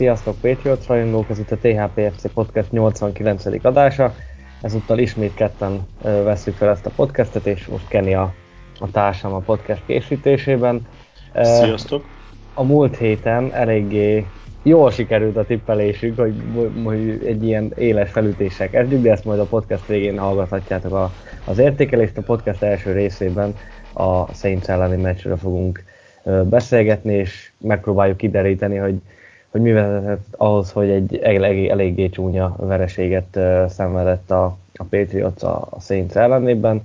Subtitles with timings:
[0.00, 3.44] Sziasztok Patriots rajongók, ez itt a THPFC Podcast 89.
[3.62, 4.14] adása.
[4.62, 8.34] Ezúttal ismét ketten veszük fel ezt a podcastet, és most Kenny a,
[8.78, 10.86] a társam a podcast készítésében.
[11.34, 12.04] Sziasztok!
[12.54, 14.26] A múlt héten eléggé
[14.62, 16.42] jól sikerült a tippelésünk, hogy,
[16.84, 21.12] hogy egy ilyen éles felütéssel kezdjük, de ezt majd a podcast végén hallgathatjátok a,
[21.44, 22.16] az értékelést.
[22.16, 23.54] A podcast első részében
[23.92, 25.84] a Saints elleni meccsről fogunk
[26.44, 29.00] beszélgetni, és megpróbáljuk kideríteni, hogy
[29.50, 35.68] hogy mi vezetett ahhoz, hogy egy elég, eléggé csúnya vereséget szenvedett a, a Patriots a,
[35.70, 36.82] a Saints ellenében.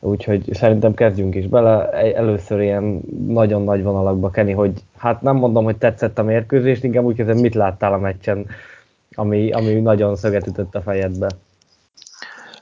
[0.00, 1.90] Úgyhogy szerintem kezdjünk is bele.
[2.14, 7.04] Először ilyen nagyon nagy vonalakba kenni, hogy hát nem mondom, hogy tetszett a mérkőzés, inkább
[7.04, 8.46] úgy kezdem, mit láttál a meccsen,
[9.14, 11.28] ami, ami nagyon szöget ütött a fejedbe.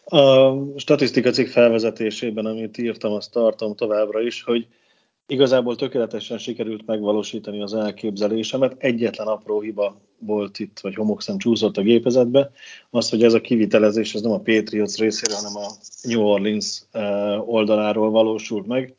[0.05, 4.67] A statisztika cikk felvezetésében, amit írtam, azt tartom továbbra is, hogy
[5.33, 8.75] Igazából tökéletesen sikerült megvalósítani az elképzelésemet.
[8.79, 12.51] Egyetlen apró hiba volt itt, vagy homokszem csúszott a gépezetbe.
[12.91, 15.69] Az, hogy ez a kivitelezés ez nem a Patriots részéről, hanem a
[16.03, 18.95] New Orleans eh, oldaláról valósult meg.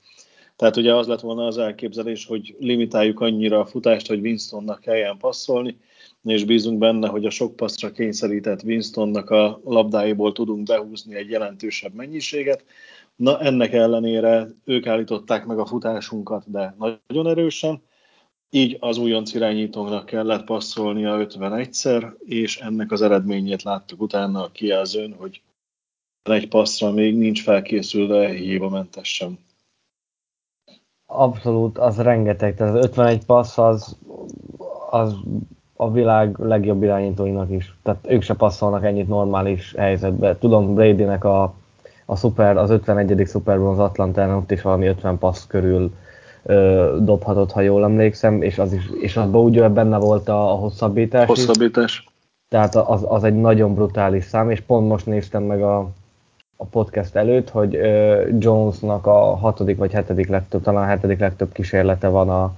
[0.55, 5.17] Tehát ugye az lett volna az elképzelés, hogy limitáljuk annyira a futást, hogy Winstonnak kelljen
[5.17, 5.77] passzolni,
[6.23, 11.93] és bízunk benne, hogy a sok passzra kényszerített Winstonnak a labdáiból tudunk behúzni egy jelentősebb
[11.93, 12.63] mennyiséget,
[13.15, 16.75] Na ennek ellenére ők állították meg a futásunkat, de
[17.07, 17.81] nagyon erősen,
[18.49, 25.13] így az újonc irányítónak kellett passzolnia 51-szer, és ennek az eredményét láttuk utána a kijelzőn,
[25.13, 25.41] hogy
[26.23, 29.39] egy passzra még nincs felkészülve hiba mentesen.
[31.05, 32.55] Abszolút, az rengeteg.
[32.55, 33.97] Tehát az 51 passz az,
[34.89, 35.15] az
[35.75, 37.73] a világ legjobb irányítóinak is.
[37.83, 40.37] Tehát ők se passzolnak ennyit normális helyzetbe.
[40.37, 41.55] Tudom, Bradynek a
[42.05, 43.23] a szuper, az 51.
[43.25, 45.91] szuperban az Atlantán ott is valami 50 passz körül
[46.43, 50.55] ö, dobhatott, ha jól emlékszem, és, az is, és abban úgy benne volt a, a
[50.55, 51.27] hosszabbítás.
[51.27, 51.99] Hosszabbítás.
[51.99, 52.11] Is.
[52.49, 55.89] Tehát az, az egy nagyon brutális szám, és pont most néztem meg a,
[56.57, 61.51] a podcast előtt, hogy ö, Jonesnak a hatodik vagy hetedik legtöbb, talán a hetedik legtöbb
[61.51, 62.53] kísérlete van a,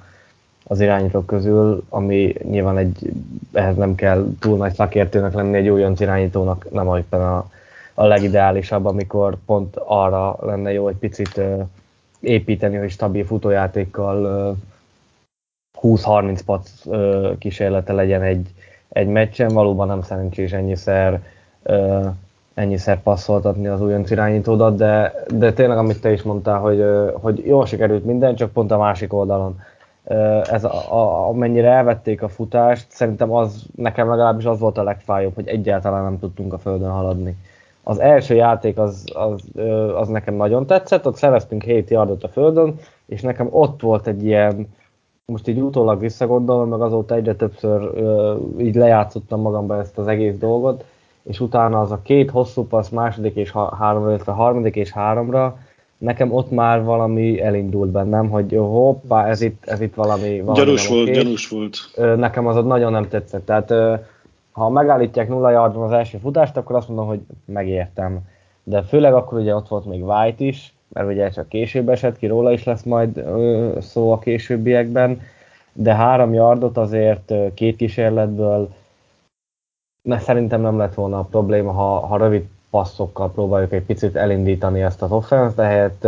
[0.68, 3.12] az irányítók közül, ami nyilván egy,
[3.54, 7.46] ehhez nem kell túl nagy szakértőnek lenni egy olyan irányítónak, nem éppen a
[7.96, 11.42] a legideálisabb, amikor pont arra lenne jó egy picit
[12.20, 14.56] építeni, hogy stabil futójátékkal
[15.82, 16.72] 20-30 pac
[17.38, 18.48] kísérlete legyen egy,
[18.90, 21.22] egy meccsen, valóban nem szerencsés ennyiszer,
[22.54, 27.66] ennyiszer passzoltatni az újonc irányítódat, de, de tényleg, amit te is mondtál, hogy, hogy jól
[27.66, 29.60] sikerült minden, csak pont a másik oldalon.
[30.44, 35.36] Ez a, a, amennyire elvették a futást, szerintem az, nekem legalábbis az volt a legfájóbb,
[35.36, 37.38] hogy egyáltalán nem tudtunk a földön haladni
[37.88, 39.42] az első játék az, az,
[39.96, 42.76] az nekem nagyon tetszett, ott szereztünk 7 yardot a földön,
[43.06, 44.68] és nekem ott volt egy ilyen,
[45.26, 47.90] most így utólag visszagondolom, meg azóta egyre többször
[48.60, 50.84] így lejátszottam magamba ezt az egész dolgot,
[51.24, 55.58] és utána az a két hosszú passz második és három, illetve harmadik és háromra,
[55.98, 60.88] nekem ott már valami elindult bennem, hogy hoppá, ez itt, ez itt valami, valami gyanús
[60.88, 61.78] volt, gyanús volt.
[62.18, 63.74] Nekem az ott nagyon nem tetszett, tehát
[64.56, 68.20] ha megállítják nulla yardon az első futást, akkor azt mondom, hogy megértem.
[68.64, 72.28] De főleg akkor ugye ott volt még White is, mert ugye csak később esett ki,
[72.28, 75.22] róla is lesz majd ö, szó a későbbiekben,
[75.74, 78.74] de három yardot azért két kísérletből
[80.02, 84.82] ne, szerintem nem lett volna a probléma, ha, ha rövid passzokkal próbáljuk egy picit elindítani
[84.82, 86.08] ezt az offense, de helyett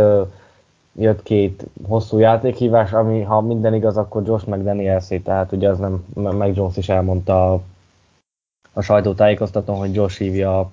[0.92, 5.78] jött két hosszú játékhívás, ami ha minden igaz, akkor Josh meg Daniel tehát ugye az
[5.78, 7.60] nem, meg Jones is elmondta
[8.82, 10.70] sajtótájékoztatón, hogy Josh hívja a,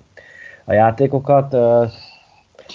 [0.64, 1.56] a játékokat.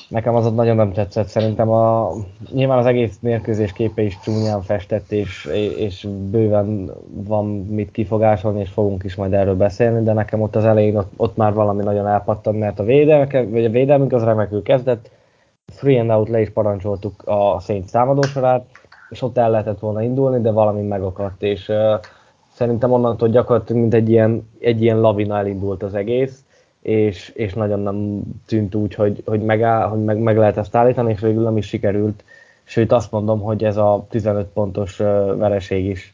[0.07, 1.27] Nekem az ott nagyon nem tetszett.
[1.27, 2.11] Szerintem a,
[2.51, 5.45] nyilván az egész mérkőzés képe is csúnyán festett, és,
[5.77, 10.65] és bőven van mit kifogásolni, és fogunk is majd erről beszélni, de nekem ott az
[10.65, 14.63] elején ott, ott már valami nagyon elpattan, mert a, védelmünk, vagy a védelmünk az remekül
[14.63, 15.09] kezdett,
[15.75, 18.65] three and out le is parancsoltuk a Saints támadósorát,
[19.09, 21.99] és ott el lehetett volna indulni, de valami megakadt, és uh,
[22.61, 26.43] szerintem onnantól gyakorlatilag mint egy ilyen, egy ilyen lavina elindult az egész,
[26.81, 31.11] és, és nagyon nem tűnt úgy, hogy, hogy, megáll, hogy meg, meg lehet ezt állítani,
[31.11, 32.23] és végül nem is sikerült.
[32.63, 34.97] Sőt azt mondom, hogy ez a 15 pontos
[35.37, 36.13] vereség is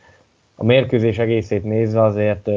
[0.56, 2.50] a mérkőzés egészét nézve azért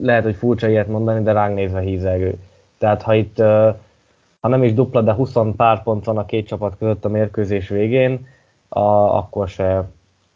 [0.00, 2.38] lehet, hogy furcsa ilyet mondani, de ránk nézve hízelgő.
[2.78, 3.38] Tehát ha itt,
[4.40, 7.68] ha nem is dupla, de 20 pár pont van a két csapat között a mérkőzés
[7.68, 8.26] végén,
[8.68, 8.80] a,
[9.16, 9.84] akkor se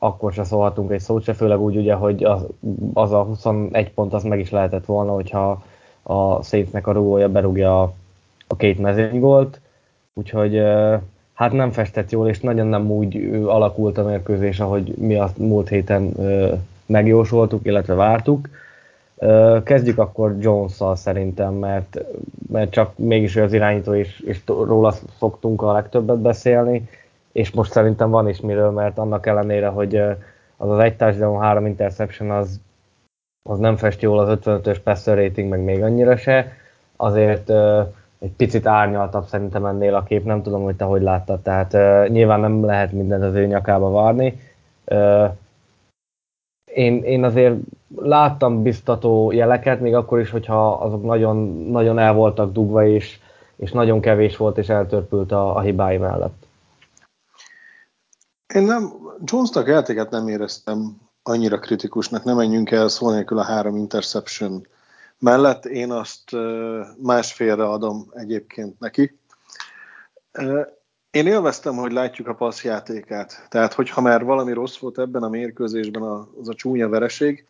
[0.06, 2.46] akkor se szólhatunk egy szót se, főleg úgy ugye, hogy az,
[2.94, 5.62] az a 21 pont az meg is lehetett volna, hogyha
[6.02, 7.92] a Saintsnek a rugója berúgja a,
[8.46, 9.60] a két mezőnygolt,
[10.14, 10.62] úgyhogy
[11.32, 15.68] hát nem festett jól, és nagyon nem úgy alakult a mérkőzés, ahogy mi azt múlt
[15.68, 16.12] héten
[16.86, 18.48] megjósoltuk, illetve vártuk.
[19.64, 21.98] Kezdjük akkor Jones-szal szerintem, mert,
[22.52, 26.88] mert csak mégis ő az irányító, és, és róla szoktunk a legtöbbet beszélni
[27.36, 29.96] és most szerintem van is miről, mert annak ellenére, hogy
[30.56, 32.60] az az egy touchdown, három interception az,
[33.48, 36.52] az nem fest jól az 55-ös passer rating, meg még annyira se,
[36.96, 37.50] azért
[38.18, 41.72] egy picit árnyaltabb szerintem ennél a kép, nem tudom, hogy te hogy láttad, tehát
[42.08, 44.40] nyilván nem lehet mindent az ő nyakába várni.
[46.74, 47.54] Én, én azért
[47.96, 53.18] láttam biztató jeleket, még akkor is, hogyha azok nagyon, nagyon el voltak dugva, és,
[53.56, 56.45] és nagyon kevés volt, és eltörpült a, a hibái mellett.
[58.54, 58.92] Én nem,
[59.24, 64.66] Jonesnak játékát nem éreztem annyira kritikusnak, nem menjünk el szó nélkül a három interception
[65.18, 66.30] mellett, én azt
[67.02, 69.18] másfélre adom egyébként neki.
[71.10, 73.46] Én élveztem, hogy látjuk a passzjátékát.
[73.48, 76.02] Tehát, hogyha már valami rossz volt ebben a mérkőzésben,
[76.40, 77.46] az a csúnya vereség,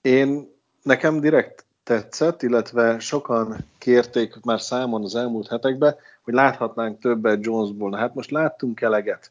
[0.00, 0.52] én
[0.82, 7.96] nekem direkt tetszett, illetve sokan kérték már számon az elmúlt hetekben, hogy láthatnánk többet Jonesból.
[7.96, 9.30] hát most láttunk eleget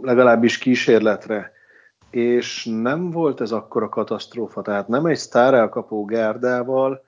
[0.00, 1.52] legalábbis kísérletre,
[2.10, 7.04] és nem volt ez akkor a katasztrófa, tehát nem egy sztár elkapó gárdával,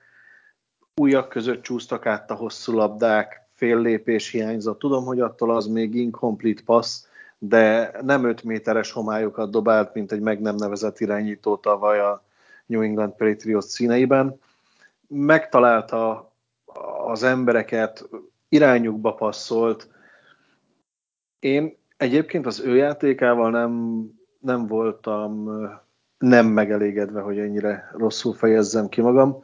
[0.95, 4.79] újak között csúsztak át a hosszú labdák, fél lépés hiányzott.
[4.79, 7.01] Tudom, hogy attól az még incomplete pass,
[7.37, 12.23] de nem 5 méteres homályokat dobált, mint egy meg nem nevezett irányító tavaly a
[12.65, 14.39] New England Patriots színeiben.
[15.07, 16.31] Megtalálta
[17.05, 18.09] az embereket,
[18.49, 19.89] irányukba passzolt.
[21.39, 24.03] Én Egyébként az ő játékával nem,
[24.39, 25.49] nem voltam
[26.17, 29.43] nem megelégedve, hogy ennyire rosszul fejezzem ki magam.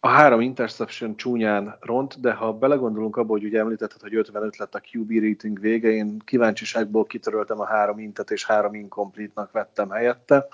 [0.00, 4.74] A három interception csúnyán ront, de ha belegondolunk abba, hogy ugye említetted, hogy 55 lett
[4.74, 10.46] a QB rating vége, én kíváncsiságból kitöröltem a három intet, és három incomplete-nak vettem helyette,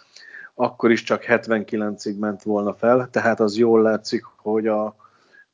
[0.54, 4.96] akkor is csak 79-ig ment volna fel, tehát az jól látszik, hogy a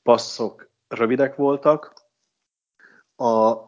[0.02, 1.92] passzok rövidek voltak,
[3.16, 3.65] a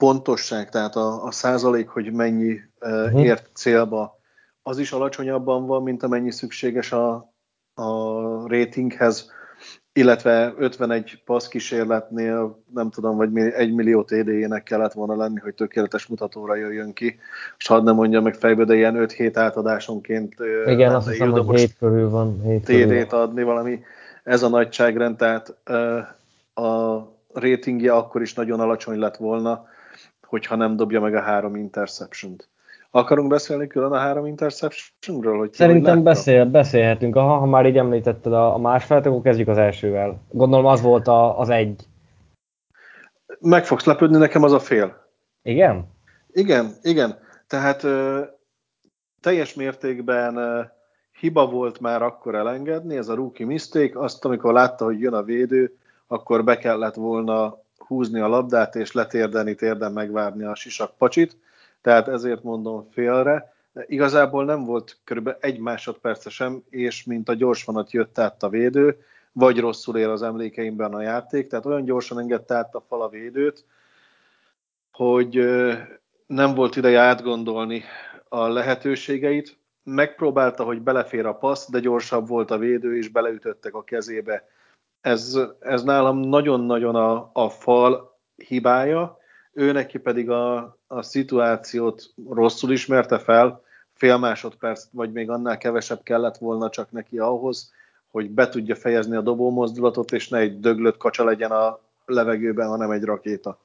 [0.00, 4.18] pontosság, tehát a, a százalék, hogy mennyi uh, ért célba,
[4.62, 7.32] az is alacsonyabban van, mint amennyi szükséges a,
[7.74, 7.88] a
[8.48, 9.30] ratinghez,
[9.92, 16.06] illetve 51 passz kísérletnél nem tudom, vagy egy millió TD-ének kellett volna lenni, hogy tökéletes
[16.06, 17.18] mutatóra jöjjön ki.
[17.58, 20.34] És hadd nem mondja meg fejbe, de ilyen 5-7 átadásonként
[20.66, 22.42] Igen, azt hiszem, hogy 7 körül van.
[22.64, 23.82] TD-t adni valami,
[24.24, 25.54] ez a nagyságrend, tehát
[26.54, 26.98] a
[27.32, 29.68] ratingje akkor is nagyon alacsony lett volna,
[30.30, 32.48] hogyha nem dobja meg a három interception-t.
[32.90, 35.38] Akarunk beszélni külön a három interceptionről?
[35.38, 37.16] Hogy Szerintem hogy beszél, beszélhetünk.
[37.16, 40.20] Aha, ha már így említetted a, a másfelet, akkor kezdjük az elsővel.
[40.30, 41.86] Gondolom az volt a, az egy.
[43.40, 45.06] Meg fogsz lepődni, nekem az a fél.
[45.42, 45.84] Igen?
[46.32, 47.18] Igen, igen.
[47.46, 48.20] Tehát ö,
[49.20, 50.60] teljes mértékben ö,
[51.20, 55.22] hiba volt már akkor elengedni, ez a rookie mistake, azt amikor látta, hogy jön a
[55.22, 61.36] védő, akkor be kellett volna húzni a labdát és letérdeni, térden megvárni a sisak pacsit,
[61.80, 63.54] tehát ezért mondom félre.
[63.86, 65.30] Igazából nem volt kb.
[65.40, 68.98] egy másodperce sem, és mint a gyorsvonat jött át a védő,
[69.32, 73.08] vagy rosszul él az emlékeimben a játék, tehát olyan gyorsan engedte át a fal a
[73.08, 73.64] védőt,
[74.92, 75.34] hogy
[76.26, 77.82] nem volt ideje átgondolni
[78.28, 79.58] a lehetőségeit.
[79.82, 84.48] Megpróbálta, hogy belefér a passz, de gyorsabb volt a védő, és beleütöttek a kezébe
[85.00, 89.18] ez, ez nálam nagyon-nagyon a, a fal hibája,
[89.52, 96.02] ő neki pedig a, a szituációt rosszul ismerte fel, fél másodperc, vagy még annál kevesebb
[96.02, 97.72] kellett volna csak neki ahhoz,
[98.10, 102.68] hogy be tudja fejezni a dobó mozdulatot, és ne egy döglött kacsa legyen a levegőben,
[102.68, 103.58] hanem egy rakéta.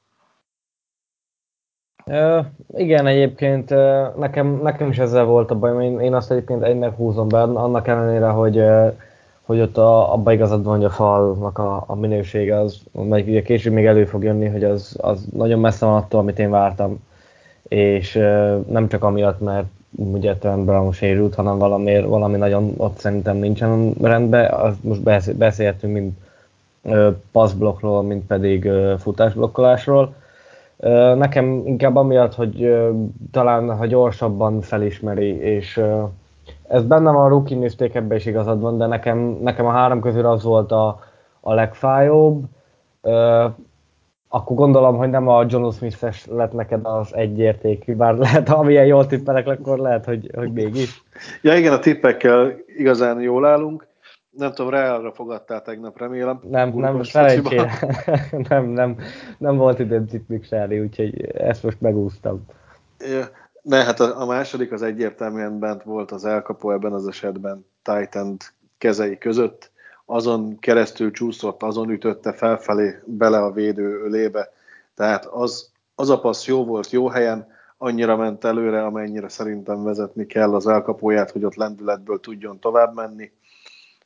[2.06, 3.70] Uh, igen, egyébként
[4.16, 5.80] nekem, nekem is ezzel volt a bajom.
[5.80, 8.92] Én, én azt egyébként egynek húzom be, annak ellenére, hogy uh,
[9.46, 13.42] hogy ott a, abban igazad van, hogy a falnak a, a minősége az, meg ugye
[13.42, 17.04] később még elő fog jönni, hogy az, az nagyon messze van attól, amit én vártam.
[17.68, 18.12] És
[18.68, 23.94] nem csak amiatt, mert ugye Trent Brown sérült, hanem valami, valami nagyon ott szerintem nincsen
[24.02, 24.52] rendben.
[24.52, 26.12] Az most beszélhetünk mind
[27.32, 30.14] passzblokkról, mind pedig futásblokkolásról.
[31.16, 32.76] Nekem inkább amiatt, hogy
[33.30, 35.80] talán ha gyorsabban felismeri, és
[36.68, 40.00] ez benne van a rookie mistake, ebben is igazad van, de nekem, nekem a három
[40.00, 41.00] közül az volt a,
[41.40, 42.44] a legfájóbb.
[44.28, 48.86] Akkor gondolom, hogy nem a John Smith-es lett neked az egyértékű, bár lehet, ha amilyen
[48.86, 51.02] jól tippelek, akkor lehet, hogy, hogy mégis.
[51.42, 53.86] Ja igen, a tippekkel igazán jól állunk
[54.36, 56.40] nem tudom, Realra fogadtál tegnap, remélem.
[56.42, 57.72] Nem, nem, szerencsére.
[58.48, 58.96] nem, nem,
[59.38, 62.44] nem volt időm tippmixelni, úgyhogy ezt most megúsztam.
[62.98, 63.24] Ja,
[63.66, 68.36] ne, hát a, a, második az egyértelműen bent volt az elkapó ebben az esetben Titan
[68.78, 69.70] kezei között.
[70.04, 74.52] Azon keresztül csúszott, azon ütötte felfelé bele a védő ölébe.
[74.94, 77.46] Tehát az, az a passz jó volt, jó helyen,
[77.78, 83.32] annyira ment előre, amennyire szerintem vezetni kell az elkapóját, hogy ott lendületből tudjon tovább menni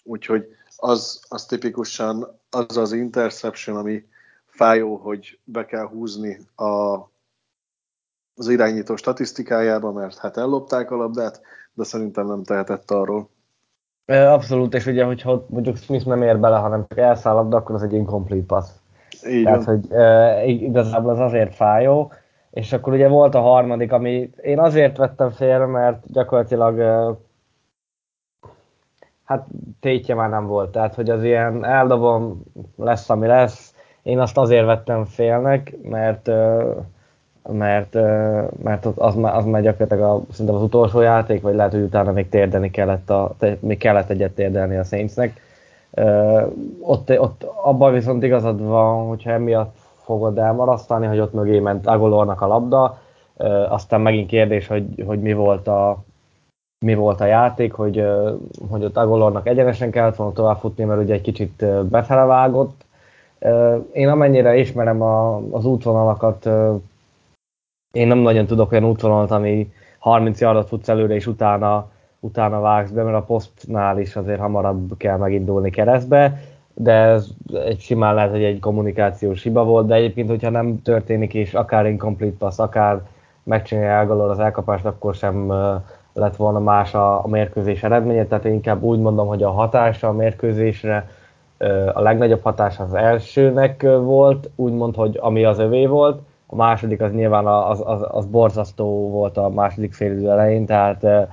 [0.05, 4.05] úgyhogy az, az tipikusan az az interception, ami
[4.47, 6.99] fájó, hogy be kell húzni a,
[8.41, 11.41] az irányító statisztikájába, mert hát ellopták a labdát,
[11.73, 13.29] de szerintem nem tehetett arról.
[14.07, 17.83] Abszolút, és ugye, hogyha mondjuk Smith nem ér bele, hanem csak elszáll labda, akkor az
[17.83, 18.69] egy incomplete pass.
[19.27, 22.13] Így Tehát, hogy e, igazából az azért fájó,
[22.51, 26.81] és akkor ugye volt a harmadik, ami én azért vettem félre, mert gyakorlatilag
[29.25, 29.47] hát
[29.81, 30.71] tétje már nem volt.
[30.71, 32.43] Tehát, hogy az ilyen eldobom,
[32.77, 33.75] lesz, ami lesz.
[34.03, 36.31] Én azt azért vettem félnek, mert
[37.52, 37.95] mert,
[38.62, 42.28] mert az, az már gyakorlatilag a, szerintem az utolsó játék, vagy lehet, hogy utána még
[42.28, 45.40] térdeni kellett, a, még kellett egyet térdelni a Saintsnek.
[46.80, 52.40] Ott, ott abban viszont igazad van, hogyha emiatt fogod elmarasztani, hogy ott mögé ment Agolornak
[52.40, 52.99] a labda,
[53.69, 55.97] aztán megint kérdés, hogy, hogy mi volt a,
[56.85, 58.07] mi volt a játék, hogy,
[58.71, 62.85] hogy ott Agolornak egyenesen kellett volna tovább futni, mert ugye egy kicsit befele vágott.
[63.92, 66.49] Én amennyire ismerem a, az útvonalakat,
[67.93, 72.91] én nem nagyon tudok olyan útvonalat, ami 30 yardot futsz előre, és utána, utána vágsz
[72.91, 76.41] be, mert a posztnál is azért hamarabb kell megindulni keresztbe,
[76.75, 77.29] de ez
[77.67, 81.87] egy simán lehet, hogy egy kommunikációs hiba volt, de egyébként, hogyha nem történik, és akár
[81.87, 83.03] incomplete pass, akár
[83.43, 85.53] megcsinálja Agolor az elkapást, akkor sem
[86.13, 90.09] lett volna más a, a mérkőzés eredménye, tehát én inkább úgy mondom, hogy a hatása
[90.09, 91.09] a mérkőzésre
[91.93, 96.21] a legnagyobb hatás az elsőnek volt, úgymond, hogy ami az övé volt,
[96.52, 101.28] a második az nyilván az, az, az borzasztó volt a második fél elején, tehát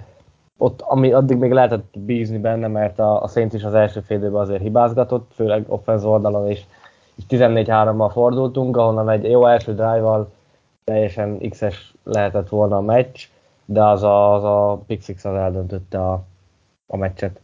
[0.57, 4.37] ott, ami addig még lehetett bízni benne, mert a, a Saints is az első fél
[4.37, 6.63] azért hibázgatott, főleg offenz oldalon, és,
[7.15, 10.31] és 14-3-mal fordultunk, ahonnan egy jó első drive-val
[10.83, 13.23] teljesen X-es lehetett volna a meccs,
[13.65, 16.23] de az a, az a Pixix az eldöntötte a,
[16.87, 17.39] a meccset.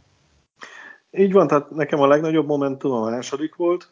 [1.12, 3.88] Így van, tehát nekem a legnagyobb momentum a második volt,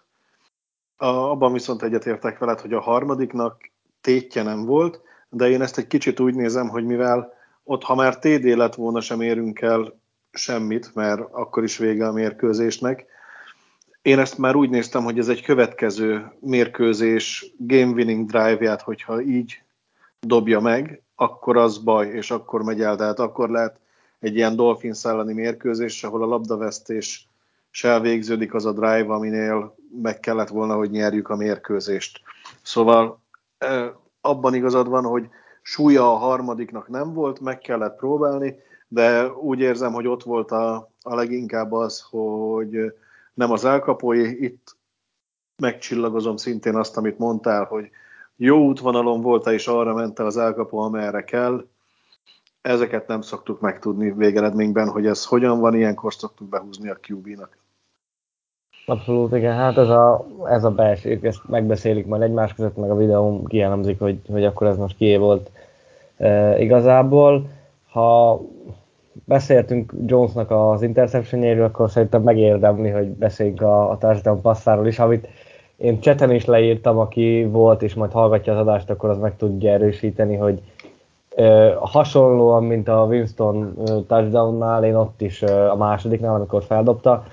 [0.97, 3.70] a, abban viszont egyetértek veled, hogy a harmadiknak
[4.01, 8.19] tétje nem volt, de én ezt egy kicsit úgy nézem, hogy mivel ott, ha már
[8.19, 9.99] TD lett volna, sem érünk el
[10.31, 13.05] semmit, mert akkor is vége a mérkőzésnek.
[14.01, 19.61] Én ezt már úgy néztem, hogy ez egy következő mérkőzés game winning drive-ját, hogyha így
[20.19, 22.95] dobja meg, akkor az baj, és akkor megy el.
[22.95, 23.79] Tehát akkor lehet
[24.19, 27.27] egy ilyen Dolphins elleni mérkőzés, ahol a labdavesztés
[27.69, 32.21] se elvégződik az a drive, aminél meg kellett volna, hogy nyerjük a mérkőzést.
[32.61, 33.20] Szóval
[34.21, 35.29] abban igazad van, hogy
[35.61, 38.55] súlya a harmadiknak nem volt, meg kellett próbálni,
[38.87, 42.93] de úgy érzem, hogy ott volt a, a leginkább az, hogy
[43.33, 44.77] nem az elkapói, itt
[45.55, 47.89] megcsillagozom szintén azt, amit mondtál, hogy
[48.35, 51.67] jó útvonalon volt és arra ment el az elkapó, amerre kell.
[52.61, 57.57] Ezeket nem szoktuk megtudni végeredményben, hogy ez hogyan van, ilyenkor szoktuk behúzni a QB-nak.
[58.91, 59.53] Abszolút, igen.
[59.53, 63.99] Hát ez a, ez a belső, ezt megbeszélik majd egymás között, meg a videó kijellemzik,
[63.99, 65.51] hogy, hogy akkor ez most kié volt
[66.17, 67.45] e, igazából.
[67.91, 68.39] Ha
[69.25, 75.27] beszéltünk Jonesnak az interceptionjéről, akkor szerintem megérdemli, hogy beszéljünk a, a társadalom passzáról is, amit
[75.77, 79.71] én cseten is leírtam, aki volt, és majd hallgatja az adást, akkor az meg tudja
[79.71, 80.61] erősíteni, hogy
[81.35, 83.73] ö, hasonlóan, mint a Winston
[84.07, 87.23] touchdownnál, én ott is ö, a másodiknál, amikor feldobta,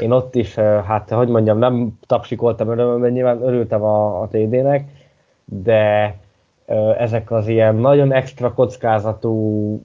[0.00, 4.88] én ott is, ö, hát hogy mondjam, nem tapsikoltam örömömben, nyilván örültem a, a TD-nek,
[5.44, 6.14] de
[6.66, 9.80] ö, ezek az ilyen nagyon extra kockázatú,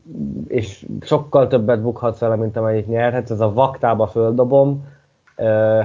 [0.47, 4.91] és sokkal többet bukhatsz vele, mint amennyit nyerhetsz, ez a vaktába földobom,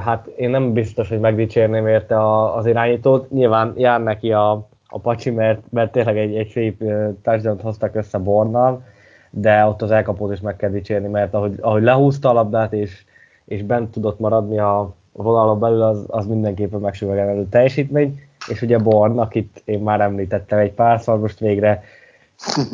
[0.04, 3.30] hát én nem biztos, hogy megdicsérném érte az irányítót.
[3.30, 6.84] Nyilván jár neki a, a pacsi, mert, mert tényleg egy, egy szép
[7.22, 8.82] touchdown hoztak össze Bornal,
[9.30, 13.04] de ott az elkapót is meg kell dicsérni, mert ahogy, ahogy lehúzta a labdát, és,
[13.48, 18.20] és bent tudott maradni a vonalon belül, az, az mindenképpen megsüvegelő teljesítmény.
[18.48, 21.82] és ugye Born, akit én már említettem egy párszor, most végre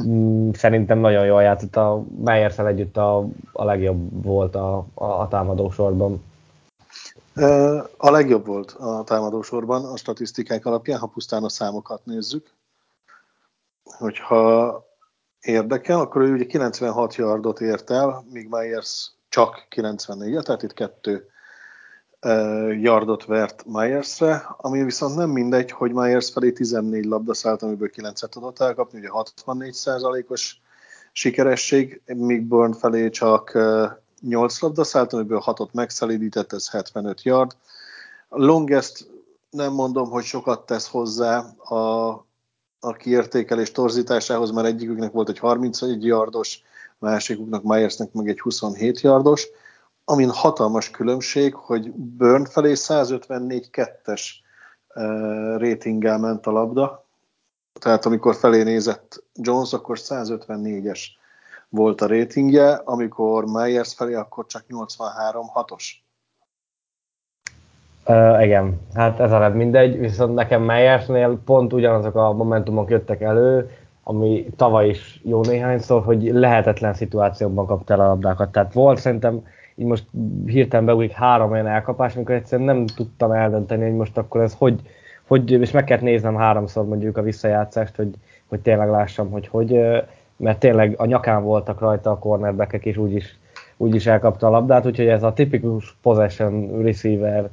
[0.06, 5.28] mm, szerintem nagyon jól játszott, a meyers együtt a, a legjobb volt a, a, a
[5.28, 6.22] támadósorban.
[7.96, 12.54] A legjobb volt a támadósorban a statisztikák alapján, ha pusztán a számokat nézzük.
[13.84, 14.84] Hogyha
[15.40, 21.28] érdekel, akkor ő ugye 96 yardot ért el, míg Myers csak 94 tehát itt kettő
[22.80, 28.28] yardot vert Myersre, ami viszont nem mindegy, hogy Myers felé 14 labda szállt, amiből 9-et
[28.28, 30.60] tudott elkapni, ugye 64%-os
[31.12, 33.58] sikeresség, míg Burn felé csak
[34.20, 37.56] 8 labda szállt, amiből 6-ot megszelídített, ez 75 yard.
[38.28, 39.10] Longest
[39.50, 42.08] nem mondom, hogy sokat tesz hozzá a,
[42.80, 46.62] a kiértékelés torzításához, mert egyiküknek volt egy 31 yardos,
[47.04, 49.48] másikuknak Myersnek meg egy 27 yardos,
[50.04, 54.22] amin hatalmas különbség, hogy Burn felé 154-2-es
[55.56, 57.04] ratinggel ment a labda,
[57.80, 61.00] tehát amikor felé nézett Jones, akkor 154-es
[61.68, 65.84] volt a ratingje, amikor Myers felé, akkor csak 83-6-os.
[68.06, 73.20] Uh, igen, hát ez a nem mindegy, viszont nekem Meyersnél pont ugyanazok a momentumok jöttek
[73.20, 73.70] elő,
[74.04, 78.52] ami tavaly is jó néhányszor, hogy lehetetlen szituációban kapta el a labdákat.
[78.52, 79.42] Tehát volt szerintem,
[79.74, 80.04] így most
[80.46, 84.80] hirtelen beugrik három olyan elkapás, amikor egyszerűen nem tudtam eldönteni, hogy most akkor ez hogy,
[85.26, 88.14] hogy és meg kellett néznem háromszor mondjuk a visszajátszást, hogy,
[88.46, 89.80] hogy tényleg lássam, hogy hogy,
[90.36, 93.38] mert tényleg a nyakán voltak rajta a cornerbackek, és úgyis,
[93.76, 97.50] úgyis elkapta a labdát, úgyhogy ez a tipikus possession receiver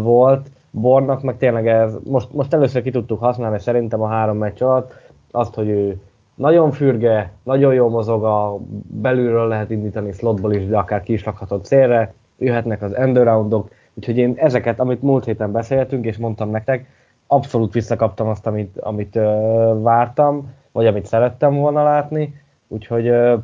[0.00, 0.50] volt.
[0.70, 4.94] Bornak meg tényleg ez, most, most először ki tudtuk használni szerintem a három meccs alatt,
[5.34, 6.00] azt, hogy ő
[6.34, 11.24] nagyon fürge, nagyon jól mozog, a belülről lehet indítani slotból is, de akár ki is
[11.24, 16.86] lakhatod célre, jöhetnek az endaroundok, úgyhogy én ezeket, amit múlt héten beszéltünk, és mondtam nektek,
[17.26, 23.38] abszolút visszakaptam azt, amit, amit uh, vártam, vagy amit szerettem volna látni, úgyhogy uh,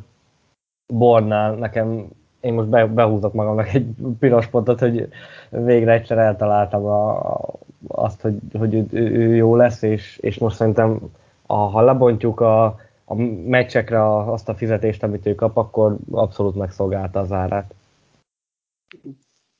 [0.93, 2.07] Bornál nekem,
[2.39, 3.87] én most be, behúzok magamnak egy
[4.19, 5.07] piros pontot, hogy
[5.49, 7.21] végre egyszer eltaláltam a,
[7.87, 10.99] azt, hogy, hogy ő, ő jó lesz, és, és most szerintem
[11.51, 12.65] a, ha lebontjuk a,
[13.05, 17.73] a meccsekre azt a fizetést, amit ő kap, akkor abszolút megszolgálta az árát.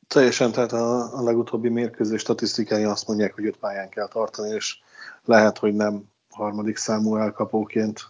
[0.07, 4.79] Teljesen, tehát a, a legutóbbi mérkőzés statisztikái azt mondják, hogy öt pályán kell tartani, és
[5.25, 8.07] lehet, hogy nem harmadik számú elkapóként.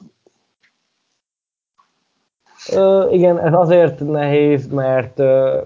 [2.71, 5.17] Ö, igen, ez azért nehéz, mert,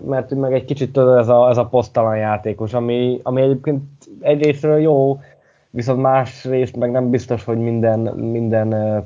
[0.06, 3.84] mert meg egy kicsit ez a, ez a posztalan játékos, ami, ami egyébként
[4.20, 5.20] egyrésztről jó,
[5.76, 9.02] viszont másrészt meg nem biztos, hogy minden, minden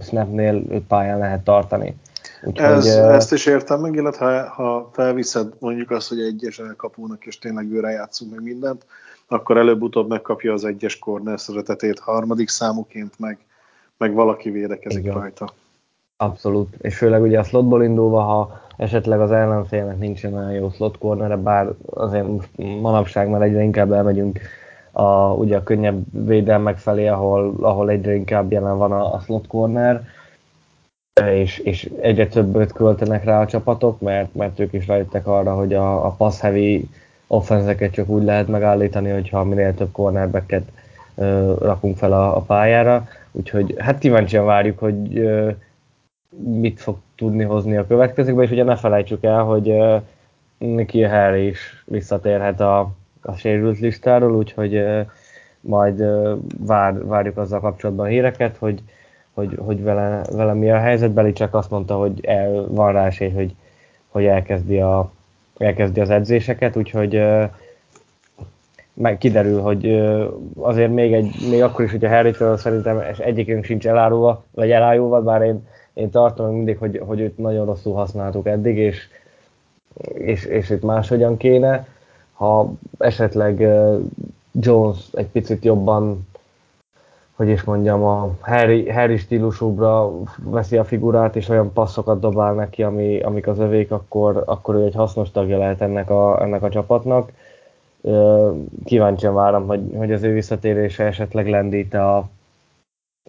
[0.00, 1.96] snapnél öt pályán lehet tartani.
[2.44, 7.38] Úgyhogy, Ez, ezt is értem meg, illetve ha felviszed mondjuk azt, hogy egyes elkapónak és
[7.38, 8.86] tényleg őre játszunk meg mindent,
[9.28, 13.38] akkor előbb-utóbb megkapja az egyes corner szeretetét harmadik számuként, meg,
[13.96, 15.14] meg valaki védekezik Igen.
[15.14, 15.52] rajta.
[16.16, 20.98] Abszolút, és főleg ugye a slotból indulva, ha esetleg az ellenfélnek nincsen olyan jó slot
[20.98, 24.40] corner, bár azért manapság már egyre inkább elmegyünk
[24.92, 29.46] a, ugye a könnyebb védelmek felé, ahol, ahol egyre inkább jelen van a, a slot
[29.46, 30.06] corner,
[31.20, 35.74] és, és egyre többet költenek rá a csapatok, mert, mert ők is rájöttek arra, hogy
[35.74, 36.88] a, a pass heavy
[37.26, 40.68] offenzeket csak úgy lehet megállítani, hogyha minél több cornerbacket
[41.14, 43.08] ö, rakunk fel a, a pályára.
[43.32, 45.50] Úgyhogy hát kíváncsian várjuk, hogy ö,
[46.44, 49.96] mit fog tudni hozni a következőkben, és ugye ne felejtsük el, hogy ö,
[50.58, 54.84] Nicky Harry is visszatérhet a, a sérült listáról, úgyhogy
[55.60, 56.04] majd
[56.58, 58.82] vár, várjuk azzal kapcsolatban híreket, hogy,
[59.34, 61.10] hogy, hogy vele, vele mi a helyzet.
[61.10, 63.54] Beli csak azt mondta, hogy el, van rá esély, hogy,
[64.08, 65.10] hogy elkezdi, a,
[65.58, 67.22] elkezdi az edzéseket, úgyhogy
[68.94, 70.02] meg kiderül, hogy
[70.56, 75.22] azért még, egy, még akkor is, hogy a Harrytől szerintem egyikünk sincs elárulva, vagy elájulva,
[75.22, 79.08] bár én, én tartom mindig, hogy, hogy őt nagyon rosszul használtuk eddig, és,
[80.14, 81.86] és, és itt máshogyan kéne
[82.32, 83.68] ha esetleg
[84.52, 86.26] Jones egy picit jobban,
[87.36, 92.82] hogy is mondjam, a Harry, Harry stílusúbra veszi a figurát, és olyan passzokat dobál neki,
[92.82, 96.68] ami, amik az övék, akkor, akkor ő egy hasznos tagja lehet ennek a, ennek a
[96.68, 97.32] csapatnak.
[98.84, 102.28] Kíváncsian várom, hogy, hogy az ő visszatérése esetleg lendít a,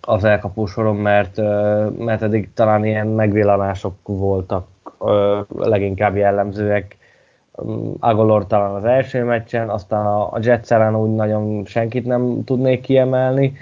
[0.02, 1.38] az elkapósoron, mert,
[1.98, 4.68] mert eddig talán ilyen megvillanások voltak
[5.56, 6.98] leginkább jellemzőek
[8.00, 13.58] Agolor talán az első meccsen, aztán a, Jets ellen úgy nagyon senkit nem tudnék kiemelni,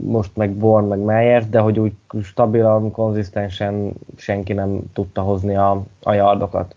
[0.00, 5.82] most meg Born, meg Meyer, de hogy úgy stabilan, konzisztensen senki nem tudta hozni a,
[6.02, 6.76] a yardokat.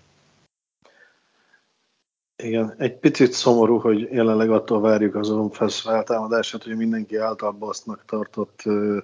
[2.44, 8.06] Igen, egy picit szomorú, hogy jelenleg attól várjuk az Offense feltámadását, hogy mindenki által basznak
[8.06, 8.98] tartott uh,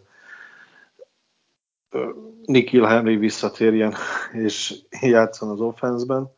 [1.92, 2.10] uh,
[2.46, 3.94] Nikhil Henry visszatérjen
[4.46, 6.36] és játszon az offenszben.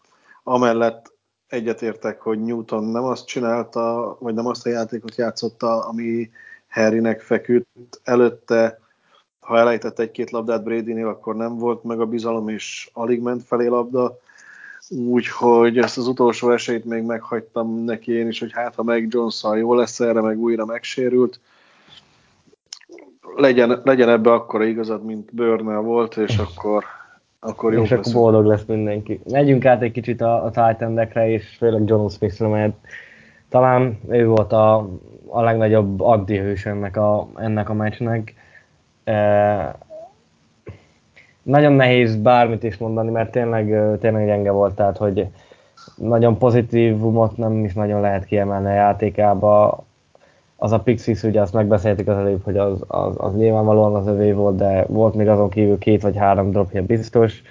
[0.49, 1.13] Amellett
[1.47, 6.29] egyetértek, hogy Newton nem azt csinálta, vagy nem azt a játékot játszotta, ami
[6.69, 8.01] Harrynek feküdt.
[8.03, 8.79] Előtte,
[9.39, 13.67] ha elejtett egy-két labdát Bradynél, akkor nem volt meg a bizalom, és alig ment felé
[13.67, 14.19] labda.
[14.89, 19.57] Úgyhogy ezt az utolsó esélyt még meghagytam neki én is, hogy hát ha meg Johnson
[19.57, 21.39] jó lesz erre, meg újra megsérült,
[23.35, 26.85] legyen, legyen ebbe akkora igazad, mint Burnell volt, és akkor,
[27.39, 29.19] akkor jó És akkor boldog lesz mindenki.
[29.31, 32.73] Megyünk át egy kicsit a, a titan és főleg John Smith-re, mert
[33.49, 34.89] talán ő volt a,
[35.27, 38.33] a legnagyobb addihős ennek a, ennek a meccsnek.
[39.03, 39.75] E,
[41.43, 45.27] nagyon nehéz bármit is mondani, mert tényleg, tényleg gyenge volt, tehát hogy
[45.95, 49.83] nagyon pozitívumot nem is nagyon lehet kiemelni a játékába.
[50.61, 54.31] Az a Pixis, ugye azt megbeszéltük az előbb, hogy az, az, az nyilvánvalóan az övé
[54.31, 57.41] volt, de volt még azon kívül két vagy három dropja biztos.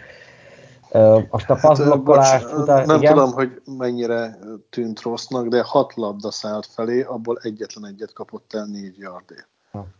[1.30, 2.86] Azt a passzblokkolás hát, után...
[2.86, 3.14] Nem igen?
[3.14, 4.38] tudom, hogy mennyire
[4.70, 9.48] tűnt rossznak, de hat labda szállt felé, abból egyetlen egyet kapott el négy yardért.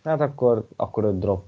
[0.04, 1.44] Hát akkor, akkor öt drop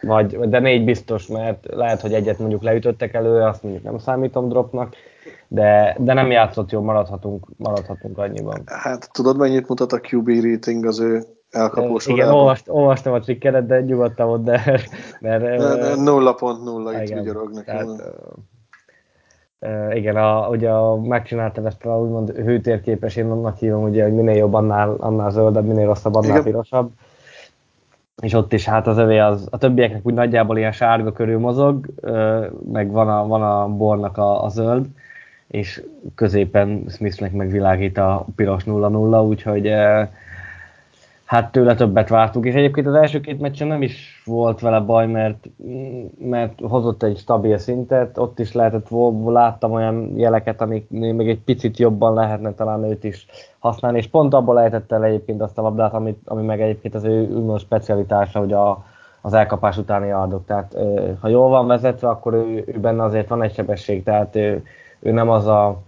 [0.00, 4.48] vagy, de négy biztos, mert lehet, hogy egyet mondjuk leütöttek elő, azt mondjuk nem számítom
[4.48, 4.94] dropnak,
[5.48, 8.62] de, de nem játszott jól, maradhatunk, maradhatunk annyiban.
[8.64, 13.66] Hát tudod, mennyit mutat a QB rating az ő elkapós Igen, olvast, olvastam a trikkeret,
[13.66, 14.62] de nyugodtan volt, de...
[15.20, 17.76] Mert, mert, 0.0 itt vigyorog nekem.
[17.76, 18.14] Tehát,
[19.60, 24.12] Uh, igen, a, ugye a, megcsináltam ezt a úgymond hőtérképes, én annak hívom, ugye, hogy
[24.12, 26.42] minél jobb, annál, annál zöldebb, minél rosszabb, annál igen.
[26.42, 26.90] pirosabb
[28.22, 31.86] és ott is hát az övé az, a többieknek úgy nagyjából ilyen sárga körül mozog,
[32.72, 34.86] meg van a, van a bornak a, a zöld,
[35.46, 35.82] és
[36.14, 39.70] középen Smithnek megvilágít a piros 0-0, úgyhogy
[41.26, 45.06] hát tőle többet vártunk, és egyébként az első két meccsen nem is volt vele baj,
[45.06, 45.48] mert,
[46.18, 48.88] mert hozott egy stabil szintet, ott is lehetett,
[49.24, 53.26] láttam olyan jeleket, amik még egy picit jobban lehetne talán őt is
[53.58, 57.04] használni, és pont abból lehetett el egyébként azt a labdát, ami, ami meg egyébként az
[57.04, 58.84] ő úgymond specialitása, hogy a,
[59.20, 60.46] az elkapás utáni adok.
[60.46, 60.76] Tehát
[61.20, 64.62] ha jól van vezetve, akkor ő, ő benne azért van egy sebesség, tehát ő,
[64.98, 65.82] ő nem az a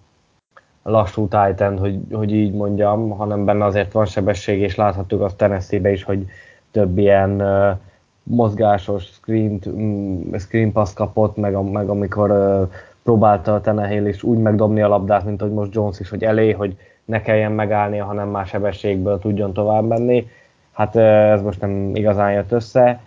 [0.82, 5.90] lassú Titan, hogy, hogy így mondjam, hanem benne azért van sebesség, és láthattuk azt Tennessee-be
[5.90, 6.26] is, hogy
[6.70, 7.76] több ilyen uh,
[8.22, 12.68] mozgásos screen, um, screen pass kapott, meg, meg amikor uh,
[13.02, 16.50] próbálta a Tenehill is úgy megdobni a labdát, mint hogy most Jones is, hogy elé,
[16.50, 20.28] hogy ne kelljen megállnia, hanem már sebességből tudjon tovább menni.
[20.72, 23.00] Hát uh, ez most nem igazán jött össze.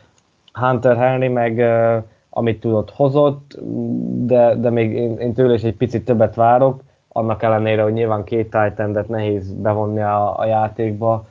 [0.53, 3.59] Hunter Henry meg uh, amit tudott hozott,
[4.25, 8.23] de, de még én, én tőle is egy picit többet várok annak ellenére, hogy nyilván
[8.23, 11.25] két titan nehéz bevonni a, a játékba,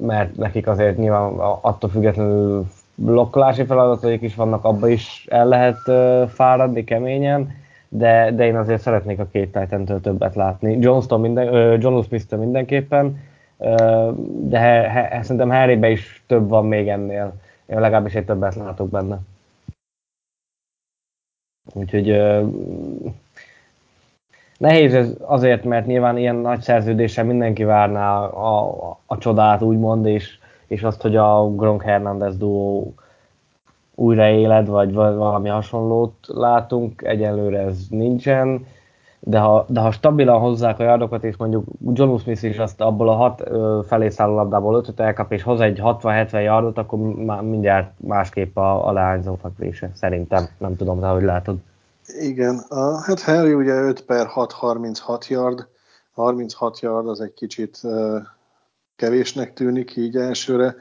[0.00, 5.78] mert nekik azért nyilván attól függetlenül blokkolási feladataik is vannak, abba is el lehet
[6.30, 7.50] fáradni keményen,
[7.88, 10.78] de, de én azért szeretnék a két titan többet látni.
[10.80, 13.20] Jones-tól minden, John Smith-től mindenképpen,
[14.40, 17.32] de he, he, szerintem Harrybe is több van még ennél.
[17.66, 19.18] Én legalábbis egy többet látok benne.
[21.74, 22.20] Úgyhogy
[24.58, 30.06] Nehéz ez azért, mert nyilván ilyen nagy szerződéssel mindenki várná a, a, a csodát, úgymond,
[30.06, 32.94] és, és azt, hogy a Gronk Hernández duó
[33.94, 38.66] újraéled, vagy valami hasonlót látunk, egyelőre ez nincsen,
[39.20, 43.08] de ha, de ha stabilan hozzák a yardokat, és mondjuk John Smith is azt abból
[43.08, 47.42] a hat ö, felé szálló labdából ötöt elkap, és hoz egy 60-70 yardot, akkor már
[47.42, 50.48] mindjárt másképp a, a leányzó fekvése, szerintem.
[50.58, 51.56] Nem tudom, de hogy látod.
[52.20, 55.66] Igen, a, hát Henry ugye 5 per 6, 36 yard,
[56.14, 58.16] 36 yard az egy kicsit uh,
[58.96, 60.74] kevésnek tűnik így elsőre,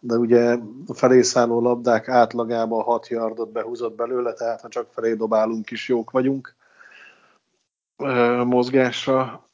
[0.00, 5.14] de ugye a felé szálló labdák átlagában 6 yardot behúzott belőle, tehát ha csak felé
[5.14, 6.54] dobálunk is jók vagyunk
[8.44, 9.44] mozgásra.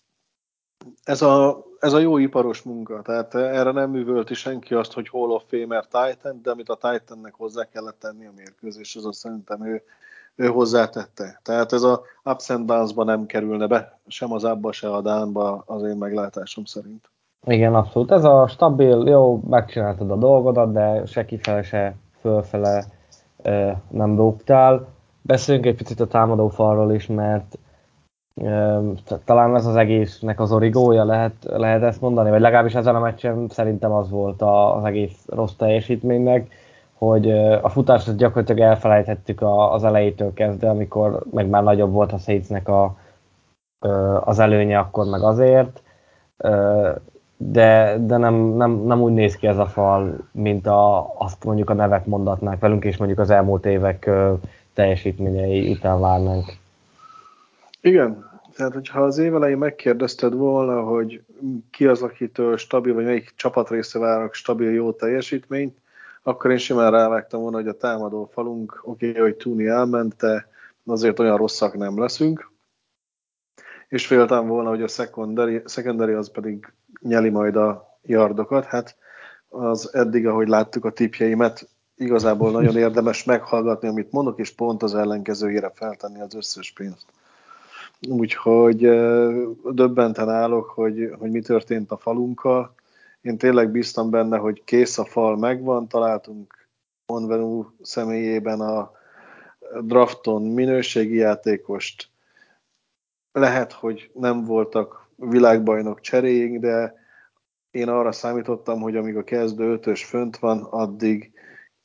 [1.05, 5.31] Ez a, ez a jó iparos munka, tehát erre nem művölti senki azt, hogy Hall
[5.31, 9.67] of Famer Titan, de amit a Titannek hozzá kellett tenni a mérkőzés, az a szerintem
[9.67, 9.83] ő
[10.35, 11.41] ő hozzátette.
[11.43, 15.63] Tehát ez a ups and downs nem kerülne be, sem az abba, se a dánba
[15.67, 17.11] az én meglátásom szerint.
[17.47, 18.11] Igen, abszolút.
[18.11, 22.85] Ez a stabil, jó, megcsináltad a dolgodat, de se kifele, se fölfele
[23.89, 24.89] nem dobtál.
[25.23, 27.59] Beszéljünk egy picit a támadó falról is, mert
[29.25, 33.49] talán ez az egésznek az origója, lehet, lehet ezt mondani, vagy legalábbis ezen a meccsen
[33.49, 36.51] szerintem az volt az egész rossz teljesítménynek
[37.03, 37.31] hogy
[37.63, 42.97] a futást gyakorlatilag elfelejthettük az elejétől kezdve, amikor meg már nagyobb volt a Saintsnek a,
[44.25, 45.83] az előnye, akkor meg azért,
[47.37, 51.71] de, de nem, nem, nem úgy néz ki ez a fal, mint a, azt mondjuk
[51.71, 54.11] a nevek mondatnák velünk, és mondjuk az elmúlt évek
[54.75, 56.61] teljesítményei után várnánk.
[57.85, 61.23] Igen, tehát hogyha az év elején megkérdezted volna, hogy
[61.71, 65.77] ki az, akitől stabil, vagy melyik csapatrésze várnak stabil jó teljesítményt,
[66.23, 70.49] akkor én simán rávágtam volna, hogy a támadó falunk, oké, okay, hogy Tuni elment, de
[70.87, 72.51] azért olyan rosszak nem leszünk.
[73.89, 78.65] És féltem volna, hogy a secondary, secondary az pedig nyeli majd a yardokat.
[78.65, 78.97] Hát
[79.49, 84.95] az eddig, ahogy láttuk a tipjeimet, igazából nagyon érdemes meghallgatni, amit mondok, és pont az
[84.95, 87.07] ellenkezőjére feltenni az összes pénzt.
[88.09, 88.79] Úgyhogy
[89.65, 92.75] döbbenten állok, hogy, hogy mi történt a falunkkal.
[93.21, 96.69] Én tényleg bíztam benne, hogy kész a fal megvan, találtunk
[97.07, 98.91] Onvenu személyében a
[99.81, 102.11] drafton minőségi játékost.
[103.33, 106.95] Lehet, hogy nem voltak világbajnok cseréink, de
[107.71, 111.33] én arra számítottam, hogy amíg a kezdő ötös fönt van, addig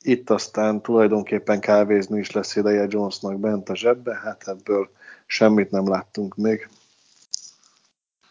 [0.00, 4.90] itt aztán tulajdonképpen kávézni is lesz ideje Jonesnak bent a zsebbe, hát ebből
[5.28, 6.68] semmit nem láttunk még.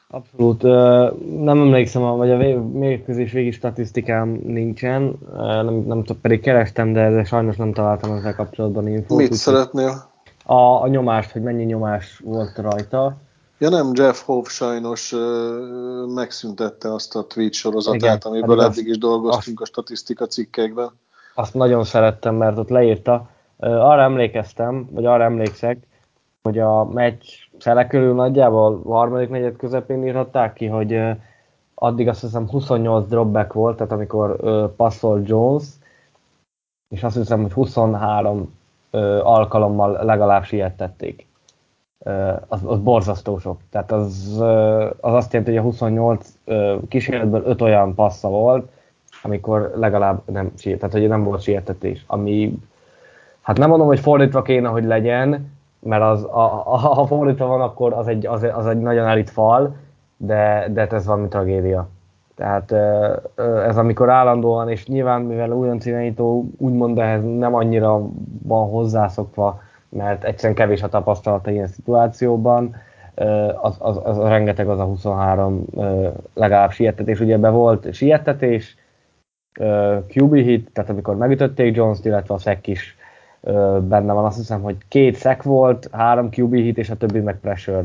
[0.09, 0.61] Abszolút.
[1.41, 7.23] Nem emlékszem, vagy a mérkőzés végi statisztikám nincsen, nem, nem tudom, pedig kerestem, de, de
[7.23, 9.17] sajnos nem találtam ezzel kapcsolatban infót.
[9.17, 10.11] Mit úgy, szeretnél?
[10.43, 13.17] A, a nyomást, hogy mennyi nyomás volt rajta.
[13.57, 15.15] Ja nem, Jeff Hoff sajnos
[16.13, 20.91] megszüntette azt a tweet sorozatát, Igen, amiből eddig is dolgoztunk azt, a statisztika cikkekben.
[21.35, 23.29] Azt nagyon szerettem, mert ott leírta.
[23.57, 25.86] Arra emlékeztem, vagy arra emlékszek,
[26.47, 27.23] hogy a meccs
[27.59, 30.99] fele körül nagyjából a harmadik negyed közepén írhatták ki, hogy
[31.73, 34.35] addig azt hiszem 28 dropback volt, tehát amikor
[34.75, 35.63] passzol Jones,
[36.95, 38.53] és azt hiszem, hogy 23
[38.91, 41.27] uh, alkalommal legalább siettették
[42.47, 43.59] az, az borzasztó sok.
[43.69, 44.37] Tehát az,
[44.99, 46.33] az azt jelenti, hogy a 28
[46.87, 48.71] kísérletből 5 olyan passza volt,
[49.23, 52.57] amikor legalább nem, tehát hogy nem volt sietetés, ami
[53.41, 57.61] hát nem mondom, hogy fordítva kéne, hogy legyen, mert az, a, a, ha fordítva van,
[57.61, 59.75] akkor az egy, az, az egy nagyon elit fal,
[60.17, 61.89] de, de ez valami tragédia.
[62.35, 62.71] Tehát
[63.67, 68.01] ez amikor állandóan, és nyilván mivel újonc irányító úgymond ehhez nem annyira
[68.43, 72.75] van hozzászokva, mert egyszerűen kevés a tapasztalata ilyen szituációban,
[73.61, 75.65] az, az, az, az rengeteg az a 23
[76.33, 77.19] legalább siettetés.
[77.19, 78.75] Ugye ebbe volt siettetés,
[80.07, 82.96] QB hit, tehát amikor megütötték Jones-t, illetve a szek is
[83.81, 84.25] benne van.
[84.25, 87.83] Azt hiszem, hogy két szek volt, három QB hit, és a többi meg pressure.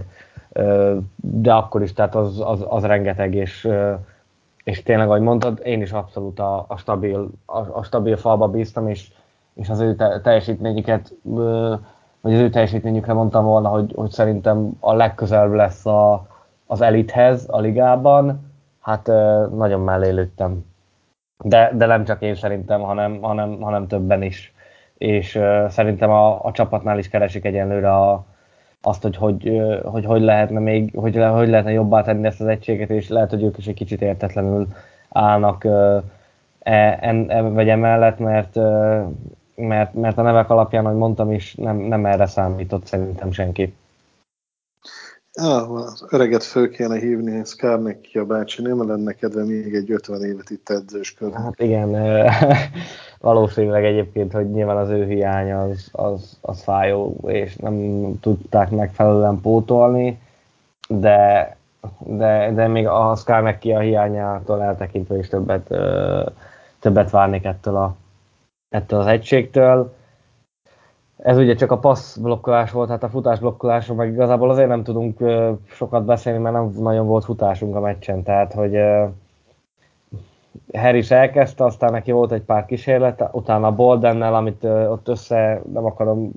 [1.17, 3.69] De akkor is, tehát az, az, az rengeteg, és,
[4.65, 8.89] és tényleg, ahogy mondtad, én is abszolút a, a, stabil, a, a stabil falba bíztam,
[8.89, 9.11] és,
[9.55, 11.15] és az ő teljesítményüket
[12.23, 16.27] vagy az ő teljesítményükre mondtam volna, hogy, hogy szerintem a legközelebb lesz a,
[16.67, 19.07] az elithez a ligában, hát
[19.55, 20.65] nagyon mellé lőttem.
[21.45, 24.52] De, de nem csak én szerintem, hanem, hanem, hanem többen is.
[25.03, 28.25] És uh, szerintem a, a csapatnál is keresik egyenlőre a,
[28.83, 32.41] azt, hogy hogy, uh, hogy hogy lehetne még, hogy, le, hogy lehetne jobbá tenni ezt
[32.41, 34.67] az egységet, és lehet, hogy ők is egy kicsit értetlenül
[35.09, 36.03] állnak uh,
[36.59, 39.03] e, en, e, vagy emellett, mert uh,
[39.55, 43.75] mert, mert a nevek alapján, ahogy mondtam is, nem, nem erre számított szerintem senki.
[45.41, 50.23] Ja, az öreget föl kéne hívni, Skarnek a bácsi, nem lenne kedve még egy 50
[50.25, 51.43] évet itt edzősködni.
[51.43, 51.95] Hát igen,
[53.23, 59.41] valószínűleg egyébként, hogy nyilván az ő hiánya az, az, az fájó, és nem tudták megfelelően
[59.41, 60.21] pótolni,
[60.89, 61.57] de,
[61.99, 65.67] de, de még a Skarnek ki a hiányától eltekintve is többet,
[66.79, 67.95] többet várnék ettől a,
[68.69, 69.95] ettől az egységtől.
[71.17, 74.83] Ez ugye csak a passz blokkolás volt, hát a futás blokkolásról meg igazából azért nem
[74.83, 75.19] tudunk
[75.71, 78.77] sokat beszélni, mert nem nagyon volt futásunk a meccsen, tehát hogy
[80.73, 86.33] Harris elkezdte, aztán neki volt egy pár kísérlet, utána Boldennel, amit ott össze, nem akarom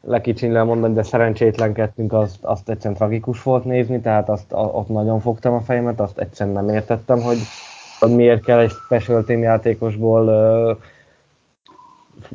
[0.00, 5.54] lekicsinyle mondani, de szerencsétlenkedtünk, azt, azt egyszerűen tragikus volt nézni, tehát azt, ott nagyon fogtam
[5.54, 7.38] a fejemet, azt egyszerűen nem értettem, hogy,
[7.98, 10.28] hogy miért kell egy special team játékosból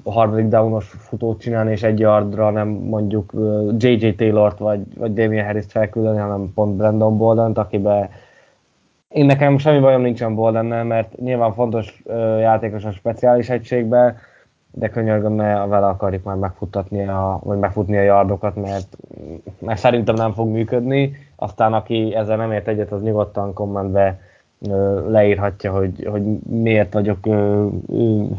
[0.03, 3.31] a harmadik downos futót csinálni, és egy yardra nem mondjuk
[3.77, 4.15] J.J.
[4.15, 8.09] Taylor-t vagy, vagy Damien Harris-t felküldeni, hanem pont Brandon bolden akibe
[9.09, 12.03] én nekem semmi bajom nincsen Boldennel, mert nyilván fontos
[12.39, 14.15] játékos a speciális egységbe,
[14.71, 18.97] de könyörgöm, ne vele akarjuk már megfuttatni a, vagy megfutni a yardokat, mert,
[19.59, 21.15] mert szerintem nem fog működni.
[21.35, 24.19] Aztán aki ezzel nem ért egyet, az nyugodtan kommentbe
[25.07, 27.25] leírhatja, hogy, hogy miért vagyok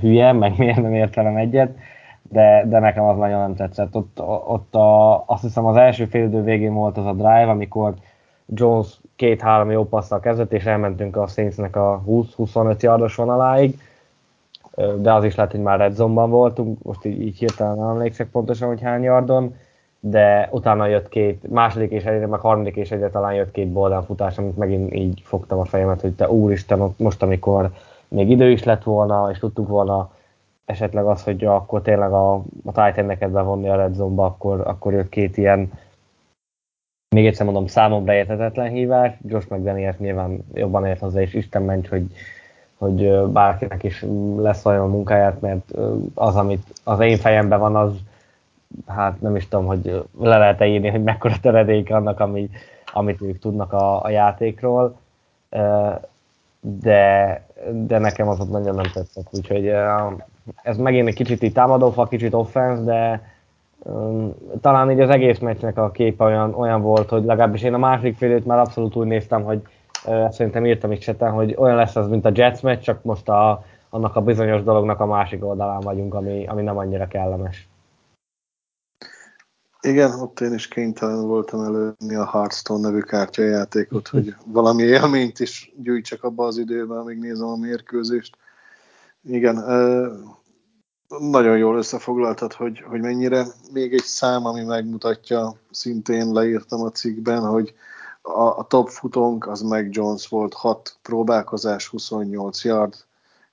[0.01, 1.77] hülye, meg miért nem ért egyet,
[2.23, 3.97] de, de nekem az nagyon nem tetszett.
[3.97, 7.95] Ott, ott a, azt hiszem az első fél idő végén volt az a drive, amikor
[8.47, 13.79] Jones két-három jó passzal kezdett, és elmentünk a Saintsnek a 20-25 yardos vonaláig,
[14.97, 18.69] de az is lehet, hogy már red zone-ban voltunk, most így, így hirtelen emlékszek pontosan,
[18.69, 19.55] hogy hány yardon,
[20.01, 24.05] de utána jött két, második és egyre, meg harmadik és egyre talán jött két boldán
[24.05, 27.71] futás, amit megint így fogtam a fejemet, hogy te úristen, most amikor
[28.09, 30.11] még idő is lett volna, és tudtuk volna
[30.65, 35.09] esetleg az, hogy akkor tényleg a, a Titan-neket bevonni a Red Zone-ba, akkor, akkor jött
[35.09, 35.71] két ilyen
[37.09, 41.89] még egyszer mondom, számomra érthetetlen hívás, Josh McDaniels nyilván jobban ért hozzá, és Isten ments,
[41.89, 42.07] hogy,
[42.77, 44.05] hogy bárkinek is
[44.37, 45.71] lesz olyan a munkáját, mert
[46.15, 47.93] az, amit az én fejemben van, az
[48.87, 52.51] hát nem is tudom, hogy le lehet -e írni, hogy mekkora töredék annak, ami,
[52.93, 54.99] amit ők tudnak a, a játékról,
[56.61, 59.73] de, de nekem az ott nagyon nem tetszett, úgyhogy
[60.63, 63.23] ez megint egy kicsit így támadófa, kicsit offense, de
[64.61, 68.17] talán így az egész meccsnek a képe olyan, olyan volt, hogy legalábbis én a második
[68.17, 69.63] félőt már abszolút úgy néztem, hogy
[70.31, 73.65] szerintem írtam is cseten, hogy olyan lesz az, mint a Jets meccs, csak most a,
[73.91, 77.69] annak a bizonyos dolognak a másik oldalán vagyunk, ami, ami nem annyira kellemes.
[79.81, 85.73] Igen, ott én is kénytelen voltam előni a Hearthstone nevű kártyajátékot, hogy valami élményt is
[85.77, 88.37] gyűjtsek abba az időben, amíg nézem a mérkőzést.
[89.23, 89.57] Igen,
[91.09, 93.47] nagyon jól összefoglaltad, hogy, hogy mennyire.
[93.73, 97.75] Még egy szám, ami megmutatja, szintén leírtam a cikkben, hogy
[98.23, 102.95] a, a top futónk az meg Jones volt, 6 próbálkozás, 28 yard,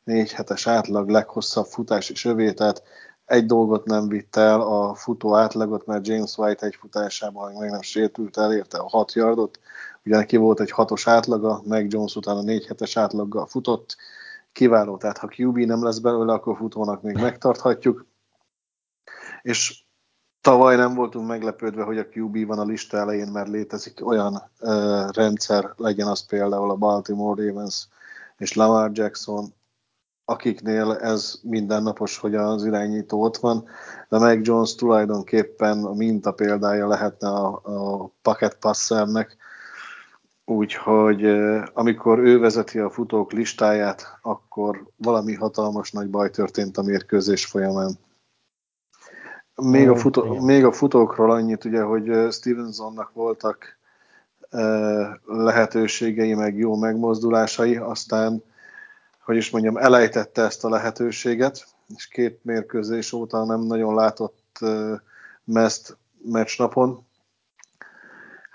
[0.04, 2.84] 4 hetes átlag, leghosszabb futás is övé, tehát
[3.26, 7.82] egy dolgot nem vitt el a futó átlagot, mert James White egy futásában meg nem
[7.82, 9.60] sértült, elérte a 6 yardot,
[10.06, 13.96] ugye neki volt egy hatos átlaga, meg Jones utána 4 hetes átlaggal futott,
[14.56, 18.06] kiváló, tehát ha QB nem lesz belőle, akkor futónak még megtarthatjuk.
[19.42, 19.84] És
[20.42, 25.10] tavaly nem voltunk meglepődve, hogy a QB van a lista elején, mert létezik olyan uh,
[25.12, 27.88] rendszer, legyen az például a Baltimore Ravens
[28.38, 29.54] és Lamar Jackson,
[30.26, 33.66] akiknél ez mindennapos, hogy az irányító ott van,
[34.10, 39.38] de meg Jones tulajdonképpen a minta példája lehetne a, a paket passernek,
[40.46, 41.26] Úgyhogy
[41.74, 47.98] amikor ő vezeti a futók listáját, akkor valami hatalmas nagy baj történt a mérkőzés folyamán.
[49.56, 53.78] Még a, futó, még a futókról annyit, ugye, hogy Stevensonnak voltak
[55.26, 58.44] lehetőségei, meg jó megmozdulásai, aztán,
[59.20, 64.60] hogy is mondjam, elejtette ezt a lehetőséget, és két mérkőzés óta nem nagyon látott
[65.44, 67.06] mezt meccsnapon,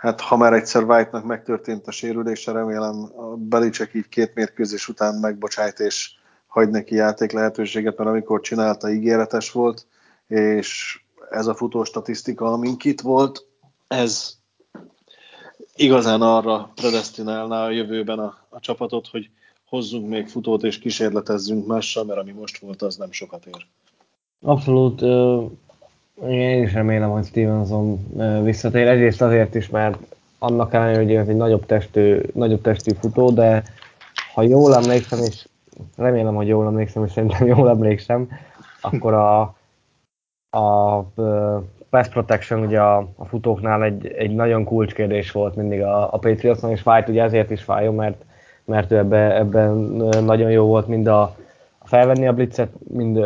[0.01, 5.15] hát ha már egyszer White-nak megtörtént a sérülése, remélem a Belicek így két mérkőzés után
[5.15, 6.11] megbocsájt és
[6.47, 9.87] hagy neki játék lehetőséget, mert amikor csinálta, ígéretes volt,
[10.27, 13.47] és ez a futó statisztika, amink itt volt,
[13.89, 14.39] ez
[15.75, 19.31] igazán arra predestinálná a jövőben a, a csapatot, hogy
[19.69, 23.67] hozzunk még futót és kísérletezzünk mással, mert ami most volt, az nem sokat ér.
[24.43, 25.01] Abszolút
[26.29, 27.99] én is remélem, hogy Stevenson
[28.43, 28.89] visszatér.
[28.89, 29.99] Egyrészt azért is, mert
[30.39, 33.63] annak ellenére, hogy ez egy nagyobb testű, nagyobb testű futó, de
[34.35, 35.49] ha jól emlékszem, és
[35.97, 38.29] remélem, hogy jól emlékszem, és szerintem jól emlékszem,
[38.81, 39.41] akkor a,
[40.59, 41.01] a
[41.91, 46.71] pass protection ugye a, a futóknál egy, egy nagyon kulcskérdés volt mindig a, a Patriotsnak,
[46.71, 48.25] és fájt ugye ezért is fájó, mert,
[48.65, 49.77] mert ő ebben
[50.25, 51.37] nagyon jó volt mind a,
[51.91, 53.19] felvenni a blitzet, mind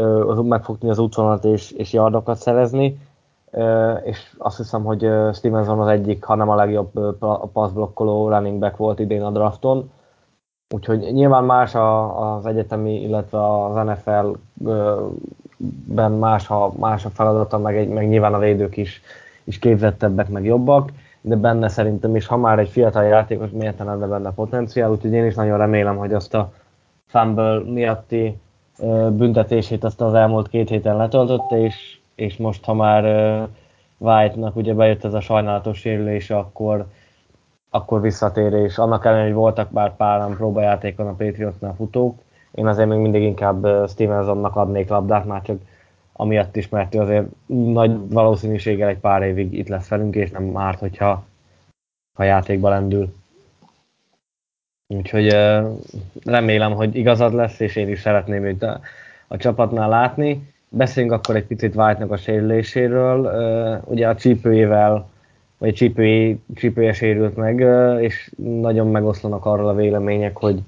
[0.49, 2.99] megfogni az útvonalat és, és yardokat szerezni,
[4.05, 7.17] és azt hiszem, hogy Stevenson az egyik, hanem a legjobb
[7.53, 9.91] passzblokkoló running back volt idén a drafton.
[10.75, 11.75] Úgyhogy nyilván más
[12.15, 18.39] az egyetemi, illetve az NFL-ben más a, más a feladata, meg, egy, meg nyilván a
[18.39, 19.03] védők is,
[19.45, 24.07] is képzettebbek, meg jobbak, de benne szerintem is, ha már egy fiatal játékos, miért lenne
[24.07, 26.53] benne potenciál, úgyhogy én is nagyon remélem, hogy azt a
[27.07, 28.39] fumble miatti
[29.11, 33.05] büntetését azt az elmúlt két héten letöltötte, és, és most, ha már
[33.99, 36.87] White-nak ugye bejött ez a sajnálatos sérülés, akkor,
[37.71, 42.19] akkor visszatér, és annak ellenére, hogy voltak már páran próbajátékon a Patriotsnál futók,
[42.55, 45.59] én azért még mindig inkább Stevensonnak adnék labdát, már csak
[46.13, 50.57] amiatt is, mert ő azért nagy valószínűséggel egy pár évig itt lesz velünk, és nem
[50.57, 51.25] árt, hogyha
[52.17, 53.13] ha játékba lendül.
[54.87, 55.37] Úgyhogy
[56.25, 58.81] remélem, hogy igazad lesz, és én is szeretném őt a,
[59.29, 60.53] a csapatnál látni.
[60.69, 63.31] Beszéljünk akkor egy picit white a sérüléséről.
[63.85, 65.09] Ugye a csípőjével,
[65.59, 67.59] vagy csípője, csípője sérült meg,
[68.01, 70.63] és nagyon megoszlanak arról a vélemények, hogy,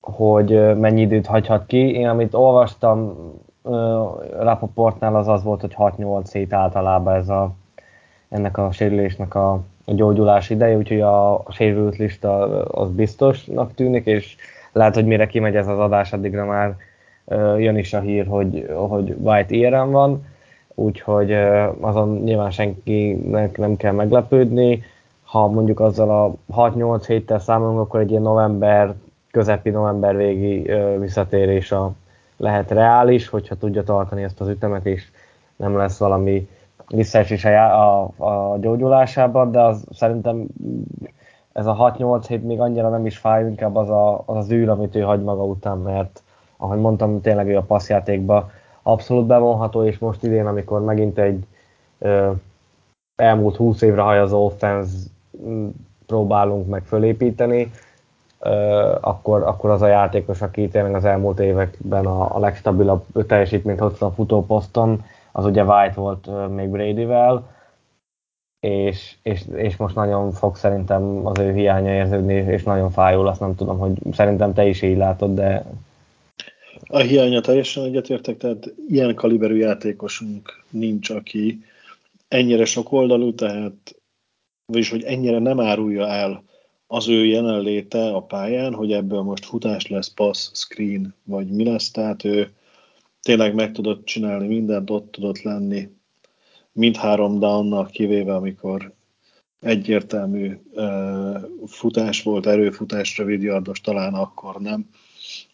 [0.00, 1.92] hogy mennyi időt hagyhat ki.
[1.92, 3.16] Én amit olvastam,
[4.38, 7.54] Rapoportnál az az volt, hogy 6-8 hét általában ez a,
[8.28, 14.36] ennek a sérülésnek a, a gyógyulás ideje, úgyhogy a, sérült lista az biztosnak tűnik, és
[14.72, 16.76] lehet, hogy mire kimegy ez az adás, addigra már
[17.58, 20.26] jön is a hír, hogy, hogy White ilyen van,
[20.74, 21.32] úgyhogy
[21.80, 24.82] azon nyilván senkinek nem kell meglepődni.
[25.24, 28.94] Ha mondjuk azzal a 6-8 héttel számolunk, akkor egy ilyen november,
[29.30, 31.92] közepi november végi visszatérés a,
[32.36, 35.04] lehet reális, hogyha tudja tartani ezt az ütemet, és
[35.56, 36.48] nem lesz valami
[36.92, 40.46] visszaesés a, a, a gyógyulásában, de az szerintem
[41.52, 44.68] ez a 6-8 hét még annyira nem is fáj, inkább az a, az, az űr,
[44.68, 46.22] amit ő hagy maga után, mert
[46.56, 48.50] ahogy mondtam, tényleg ő a passzjátékba
[48.82, 51.46] abszolút bevonható, és most idén, amikor megint egy
[51.98, 52.30] ö,
[53.16, 54.96] elmúlt 20 évre hajazó offense
[56.06, 57.70] próbálunk meg fölépíteni,
[58.38, 58.50] ö,
[59.00, 64.06] akkor, akkor az a játékos, aki tényleg az elmúlt években a, a legstabilabb teljesítményt hozta
[64.06, 67.50] a futóposzton, az ugye White volt még Bradyvel,
[68.60, 73.40] és, és, és most nagyon fog szerintem az ő hiánya érződni, és nagyon fájul, azt
[73.40, 75.64] nem tudom, hogy szerintem te is így látod, de...
[76.86, 81.64] A hiánya teljesen egyetértek, tehát ilyen kaliberű játékosunk nincs, aki
[82.28, 83.94] ennyire sok oldalú, tehát
[84.66, 86.42] vagyis hogy ennyire nem árulja el
[86.86, 91.90] az ő jelenléte a pályán, hogy ebből most futás lesz, pass, screen, vagy mi lesz,
[91.90, 92.50] tehát ő
[93.22, 95.88] tényleg meg tudott csinálni mindent, ott tudott lenni,
[96.72, 98.92] mindhárom downnal kivéve, amikor
[99.60, 104.88] egyértelmű uh, futás volt, erőfutás, rövidjardos, talán akkor nem,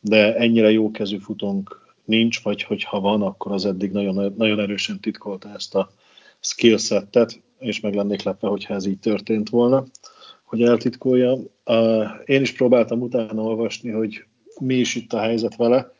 [0.00, 5.00] de ennyire jó kezű futónk nincs, vagy hogyha van, akkor az eddig nagyon, nagyon erősen
[5.00, 5.90] titkolta ezt a
[6.40, 9.84] skillsettet, és meg lennék lepve, hogyha ez így történt volna,
[10.44, 11.38] hogy eltitkolja.
[11.64, 14.24] Uh, én is próbáltam utána olvasni, hogy
[14.60, 15.92] mi is itt a helyzet vele.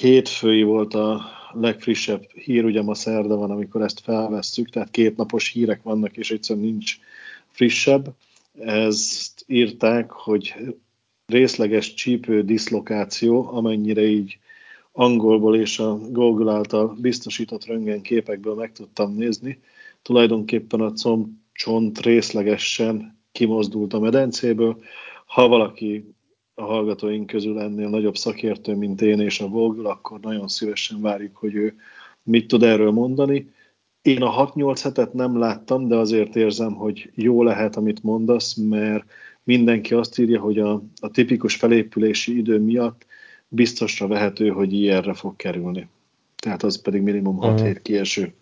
[0.00, 5.50] Hétfői volt a legfrissebb hír, ugye ma szerda van, amikor ezt felvesszük, tehát két napos
[5.52, 6.98] hírek vannak, és egyszerűen nincs
[7.48, 8.14] frissebb.
[8.58, 10.54] Ezt írták, hogy
[11.26, 14.38] részleges csípő diszlokáció, amennyire így
[14.92, 19.60] angolból és a Google által biztosított röntgenképekből meg tudtam nézni.
[20.02, 24.82] Tulajdonképpen a combcsont részlegesen kimozdult a medencéből.
[25.26, 26.14] Ha valaki
[26.58, 31.36] a hallgatóink közül ennél nagyobb szakértő, mint én és a Vogel, akkor nagyon szívesen várjuk,
[31.36, 31.74] hogy ő
[32.22, 33.54] mit tud erről mondani.
[34.02, 39.04] Én a 6-8 hetet nem láttam, de azért érzem, hogy jó lehet, amit mondasz, mert
[39.42, 43.06] mindenki azt írja, hogy a, a tipikus felépülési idő miatt
[43.48, 45.88] biztosra vehető, hogy ilyenre fog kerülni.
[46.36, 47.64] Tehát az pedig minimum 6 mm.
[47.64, 48.34] hét kieső.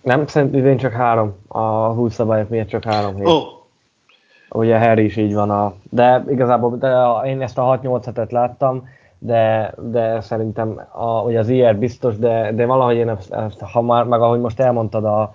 [0.00, 1.36] Nem, szerintem idén csak három.
[1.48, 3.26] A új szabályok miatt csak három hét.
[3.26, 3.63] Oh,
[4.54, 8.88] ugye Harry is így van, a, de igazából de én ezt a 6-8 hetet láttam,
[9.18, 13.82] de, de szerintem a, ugye az IR biztos, de, de valahogy én ezt, ezt, ha
[13.82, 15.34] már, meg ahogy most elmondtad, a,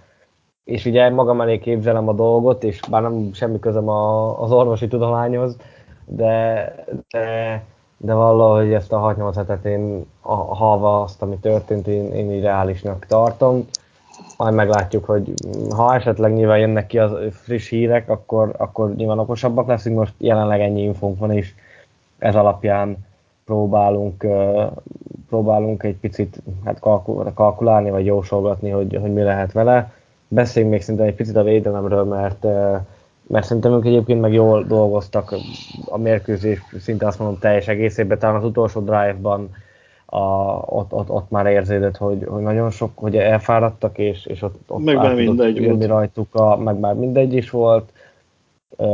[0.63, 4.87] és ugye magam elé képzelem a dolgot, és bár nem semmi közöm a, az orvosi
[4.87, 5.57] tudományhoz,
[6.05, 6.73] de,
[7.09, 7.63] de,
[7.97, 12.41] de valahogy ezt a 6-8 hetet én a, halva azt, ami történt, én, én így
[12.41, 13.65] reálisnak tartom
[14.39, 15.33] majd meglátjuk, hogy
[15.69, 20.61] ha esetleg nyilván jönnek ki az friss hírek, akkor, akkor nyilván okosabbak leszünk, most jelenleg
[20.61, 21.53] ennyi infónk van, és
[22.17, 22.97] ez alapján
[23.45, 24.25] próbálunk,
[25.29, 26.79] próbálunk egy picit hát
[27.33, 29.93] kalkulálni, vagy jósolgatni, hogy, hogy mi lehet vele.
[30.27, 32.43] Beszéljünk még szerintem egy picit a védelemről, mert,
[33.27, 35.35] mert szerintem ők egyébként meg jól dolgoztak
[35.85, 39.49] a mérkőzés, szinte azt mondom teljes egészében, talán az utolsó drive-ban
[40.09, 40.19] a,
[40.65, 44.83] ott, ott, ott, már érződött, hogy, hogy nagyon sok, hogy elfáradtak, és, és ott, ott
[44.83, 45.89] meg már mindegy jönni volt.
[45.89, 47.91] rajtuk, a, meg már mindegy is volt,
[48.77, 48.85] ö,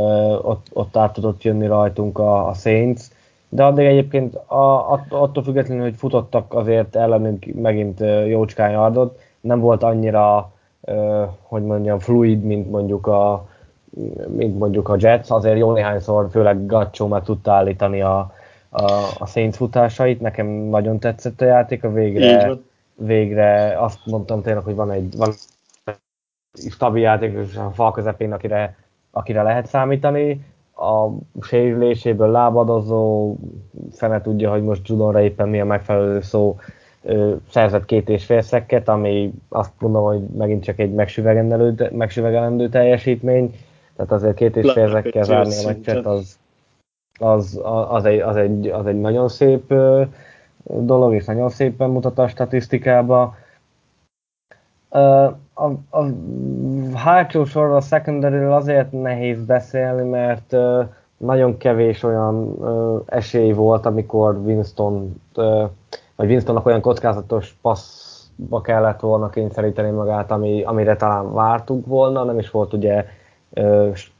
[0.42, 3.02] ott, ott át tudott jönni rajtunk a, a Saints,
[3.48, 9.82] de addig egyébként a, attól függetlenül, hogy futottak azért ellenünk megint jócskán yardot, nem volt
[9.82, 13.48] annyira, ö, hogy mondjam, fluid, mint mondjuk a
[14.36, 18.32] mint mondjuk a Jets, azért jó néhányszor, főleg Gatcho meg tudta állítani a,
[18.68, 22.50] a, a Saints futásait, nekem nagyon tetszett a játék, a végre,
[22.94, 25.32] végre azt mondtam tényleg, hogy van egy, van
[25.84, 28.76] egy stabil játék a fal közepén, akire,
[29.10, 30.44] akire lehet számítani,
[30.76, 31.08] a
[31.40, 33.34] sérüléséből lábadozó,
[33.92, 36.58] fene tudja, hogy most Judonra éppen mi a megfelelő szó,
[37.50, 40.92] szerzett két és fél szekket, ami azt mondom, hogy megint csak egy
[41.92, 43.54] megsüvegelendő teljesítmény,
[43.96, 46.38] tehát azért két és fél szekkel zárni a meccset, az,
[47.18, 49.74] az, az, egy, az, egy, az egy nagyon szép
[50.64, 53.34] dolog, és nagyon szépen mutat a statisztikába.
[54.88, 56.04] A, a
[56.94, 60.56] hátsó sorra a secondary azért nehéz beszélni, mert
[61.16, 62.56] nagyon kevés olyan
[63.06, 65.20] esély volt, amikor Winston
[66.16, 72.38] vagy Winstonnak olyan kockázatos passzba kellett volna kényszeríteni magát, ami, amire talán vártunk volna, nem
[72.38, 73.04] is volt ugye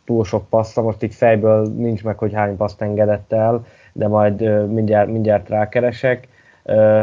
[0.06, 4.68] túl sok passza, most így fejből nincs meg, hogy hány paszt engedett el, de majd
[4.68, 6.28] mindjárt, mindjárt rákeresek,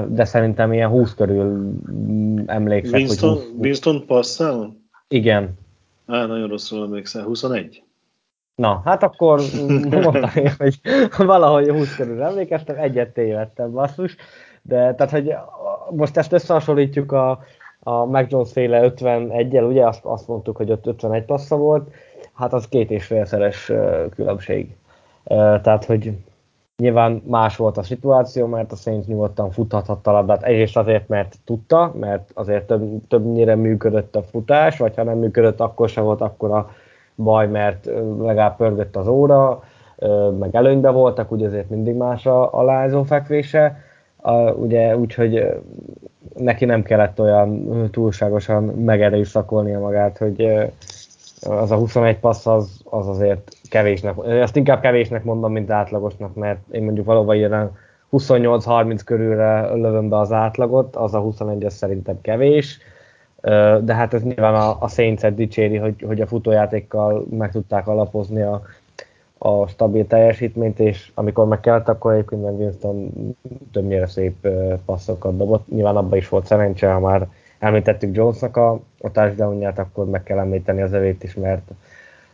[0.07, 3.51] de szerintem ilyen 20 körül mm, emlékszek, Winston, hogy 20...
[3.57, 4.75] Winston passzál?
[5.07, 5.57] Igen.
[6.07, 7.83] Á, nagyon rosszul emlékszel, 21?
[8.55, 9.41] Na, hát akkor
[9.89, 10.79] mondtam én, hogy
[11.17, 14.15] valahogy 20 körül emlékeztem, egyet tévedtem, basszus.
[14.61, 15.33] De tehát, hogy
[15.89, 17.39] most ezt összehasonlítjuk a,
[17.79, 21.91] a Mac Jones féle 51-el, ugye azt, azt mondtuk, hogy ott 51 passza volt,
[22.35, 23.71] hát az két és félszeres
[24.15, 24.75] különbség.
[25.61, 26.13] Tehát, hogy
[26.77, 30.43] nyilván más volt a szituáció, mert a Saints nyugodtan futhathatta a labdát.
[30.43, 35.59] Egyrészt azért, mert tudta, mert azért több, többnyire működött a futás, vagy ha nem működött,
[35.59, 36.69] akkor se volt akkor a
[37.15, 37.85] baj, mert
[38.19, 39.63] legalább pörgött az óra,
[40.39, 43.77] meg előnybe voltak, ugye azért mindig más a, a lázó fekvése,
[44.17, 45.47] a, ugye úgyhogy
[46.35, 50.71] neki nem kellett olyan túlságosan megerőszakolnia magát, hogy
[51.45, 56.59] az a 21 passz az, az azért kevésnek, ezt inkább kevésnek mondom, mint átlagosnak, mert
[56.71, 57.71] én mondjuk valóban ilyen
[58.11, 62.79] 28-30 körülre lövöm be az átlagot, az a 21 az szerintem kevés,
[63.81, 68.41] de hát ez nyilván a, a Saints-et dicséri, hogy, hogy a futójátékkal meg tudták alapozni
[68.41, 68.61] a,
[69.37, 73.11] a stabil teljesítményt, és amikor meg kellett, akkor egyébként meg Winston
[73.71, 74.47] többnyire szép
[74.85, 75.67] passzokat dobott.
[75.67, 77.27] Nyilván abban is volt szerencse, ha már
[77.59, 81.71] említettük Jonesnak a, a touchdownját, akkor meg kell említeni az evét is, mert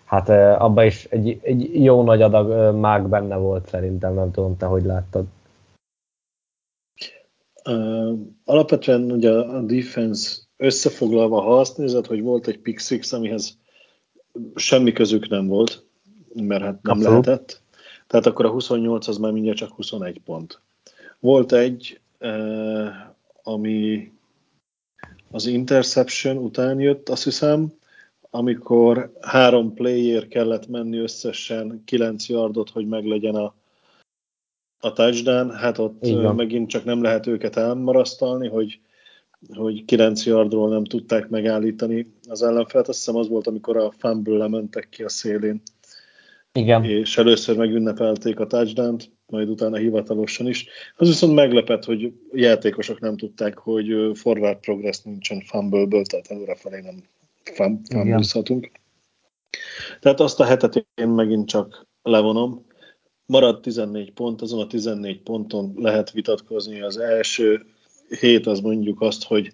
[0.05, 4.65] hát abban is egy, egy jó nagy adag mág benne volt szerintem, nem tudom, te
[4.65, 5.25] hogy láttad.
[7.65, 13.57] Uh, alapvetően ugye a defense összefoglalva, ha azt nézed, hogy volt egy pick six, amihez
[14.55, 15.85] semmi közük nem volt,
[16.33, 17.25] mert hát nem Abszolút.
[17.25, 17.61] lehetett,
[18.07, 20.59] tehát akkor a 28 az már mindjárt csak 21 pont.
[21.19, 22.87] Volt egy, uh,
[23.43, 24.11] ami
[25.31, 27.73] az interception után jött, azt hiszem,
[28.29, 33.53] amikor három player kellett menni összesen 9 yardot, hogy meglegyen a,
[34.79, 36.35] a touchdown, hát ott Igen.
[36.35, 38.79] megint csak nem lehet őket elmarasztalni, hogy,
[39.53, 42.87] hogy 9 yardról nem tudták megállítani az ellenfelt.
[42.87, 45.61] Azt hiszem az volt, amikor a fumble lementek ki a szélén.
[46.53, 46.83] Igen.
[46.83, 48.97] És először megünnepelték a touchdown
[49.29, 50.67] majd utána hivatalosan is.
[50.97, 57.03] Az viszont meglepett, hogy játékosok nem tudták, hogy forward progress nincsen fumble-ből, tehát előrefelé nem
[57.53, 58.19] fumble
[59.99, 62.65] Tehát azt a hetet én megint csak levonom.
[63.25, 66.81] Marad 14 pont, azon a 14 ponton lehet vitatkozni.
[66.81, 67.65] Az első
[68.19, 69.53] hét az mondjuk azt, hogy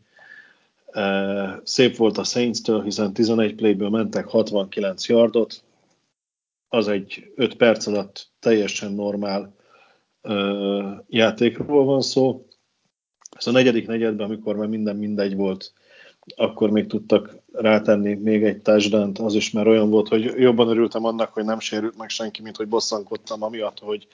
[0.91, 5.63] e, szép volt a Saints-től, hiszen 11 playből mentek 69 yardot,
[6.69, 9.54] az egy 5 perc alatt teljesen normál
[11.07, 12.45] játékról van szó.
[13.37, 15.73] Ez a negyedik negyedben, amikor már minden mindegy volt,
[16.35, 21.05] akkor még tudtak rátenni még egy touchdown az is már olyan volt, hogy jobban örültem
[21.05, 24.07] annak, hogy nem sérült meg senki, mint hogy bosszankodtam amiatt, hogy,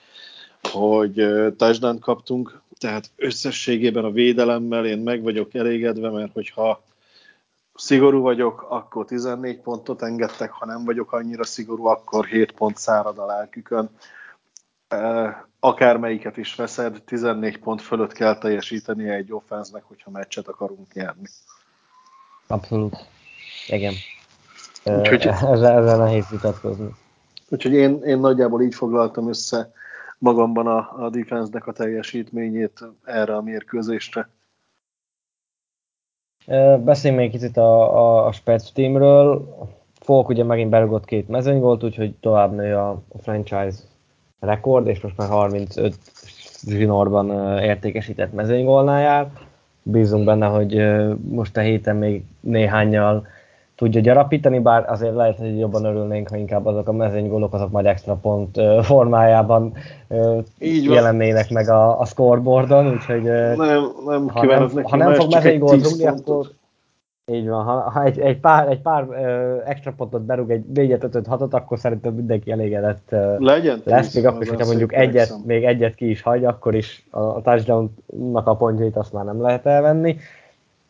[0.71, 1.13] hogy
[1.57, 2.61] touchdown kaptunk.
[2.77, 6.83] Tehát összességében a védelemmel én meg vagyok elégedve, mert hogyha
[7.75, 13.17] szigorú vagyok, akkor 14 pontot engedtek, ha nem vagyok annyira szigorú, akkor 7 pont szárad
[13.17, 13.89] a lelkükön
[15.59, 21.27] akármelyiket is veszed, 14 pont fölött kell teljesíteni egy offenznek, hogyha meccset akarunk nyerni.
[22.47, 23.07] Abszolút.
[23.67, 23.93] Igen.
[24.85, 26.89] Úgyhogy, ezzel, ezzel nehéz vitatkozni.
[27.49, 29.71] Úgyhogy én, én nagyjából így foglaltam össze
[30.17, 34.29] magamban a, a defense-nek a teljesítményét erre a mérkőzésre.
[36.83, 39.57] Beszéljünk még kicsit a, a, a Spets teamről.
[39.99, 43.77] Folk ugye megint berugott két mezőny volt, úgyhogy tovább nő a, a franchise
[44.41, 45.95] rekord, és most már 35
[46.67, 49.27] zsinórban értékesített mezőnygólnál jár.
[49.83, 50.83] Bízunk benne, hogy
[51.29, 53.27] most a héten még néhányal
[53.75, 57.85] tudja gyarapítani, bár azért lehet, hogy jobban örülnénk, ha inkább azok a mezőnygólok, azok majd
[57.85, 59.73] extra pont formájában
[60.59, 65.83] Így jelennének meg a, a scoreboardon, úgyhogy nem, nem ha nem, ha nem fog mezőnygolt
[65.83, 66.47] rúgni, akkor
[67.25, 70.91] így van, ha, ha egy, egy pár, egy pár uh, extra pontot berúg egy 4
[70.91, 74.93] 5 5 6 akkor szerintem mindenki elégedett uh, Legyen lesz, még akkor is, hogyha mondjuk
[74.93, 79.25] egyet, még egyet ki is hagy, akkor is a, a touchdown-nak a pontjait azt már
[79.25, 80.17] nem lehet elvenni.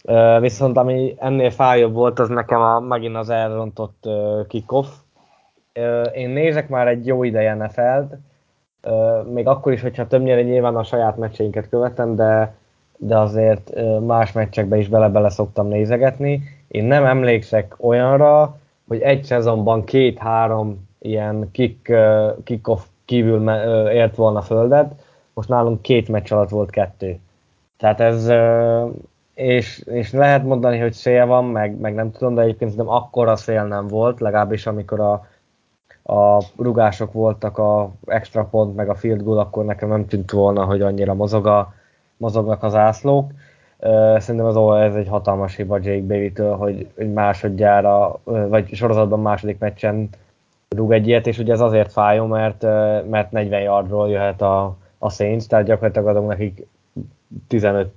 [0.03, 4.87] Uh, viszont ami ennél fájóbb volt, az nekem a, megint az elrontott uh, kickoff.
[5.79, 8.17] Uh, én nézek már egy jó ideje NFL-t,
[8.83, 12.53] uh, még akkor is, hogyha többnyire nyilván a saját meccseinket követem, de
[13.03, 13.71] de azért
[14.05, 16.41] más meccsekbe is bele-bele szoktam nézegetni.
[16.67, 21.93] Én nem emlékszek olyanra, hogy egy szezonban két-három ilyen kick,
[22.43, 23.49] kick-off kívül
[23.89, 24.93] ért volna földet,
[25.33, 27.19] most nálunk két meccs alatt volt kettő.
[27.77, 28.31] Tehát ez,
[29.33, 33.35] és, és lehet mondani, hogy szél van, meg, meg nem tudom, de egyébként nem akkora
[33.35, 35.27] szél nem volt, legalábbis amikor a,
[36.13, 40.65] a rugások voltak a extra pont, meg a field goal, akkor nekem nem tűnt volna,
[40.65, 41.73] hogy annyira mozog a,
[42.21, 43.31] mozognak az ászlók.
[44.17, 50.09] Szerintem az ez egy hatalmas hiba Jake Bailey-től, hogy, másodjára, vagy sorozatban második meccsen
[50.75, 52.61] rúg egy ilyet, és ugye ez azért fájó, mert,
[53.09, 56.67] mert 40 yardról jöhet a, a Saints, tehát gyakorlatilag adunk nekik
[57.47, 57.91] 15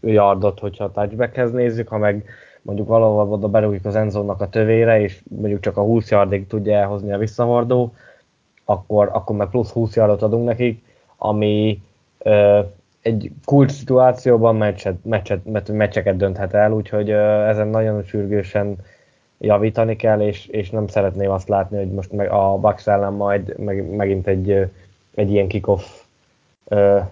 [0.00, 2.24] yardot, hogyha a touchbackhez nézzük, ha meg
[2.62, 6.76] mondjuk valahol oda berúgjuk az enzónak a tövére, és mondjuk csak a 20 yardig tudja
[6.76, 7.92] elhozni a visszahordó,
[8.64, 10.84] akkor, akkor meg plusz 20 yardot adunk nekik,
[11.16, 11.82] ami
[13.02, 18.76] egy kult szituációban meccset, meccset, meccseket dönthet el, úgyhogy ö, ezen nagyon sürgősen
[19.38, 23.58] javítani kell, és, és nem szeretném azt látni, hogy most meg a Bucks ellen majd
[23.58, 24.70] meg, megint egy,
[25.14, 25.82] egy ilyen kickoff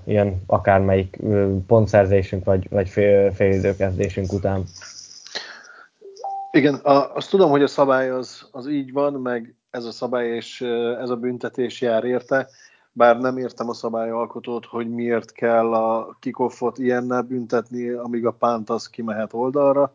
[0.05, 1.19] ilyen akármelyik
[1.67, 3.33] pontszerzésünk, vagy, vagy fél,
[4.33, 4.65] után.
[6.51, 10.29] Igen, a, azt tudom, hogy a szabály az, az így van, meg ez a szabály
[10.29, 10.61] és
[11.01, 12.49] ez a büntetés jár érte,
[12.93, 18.71] bár nem értem a szabályalkotót, hogy miért kell a kikoffot ilyennel büntetni, amíg a pánt
[18.71, 19.95] az kimehet oldalra,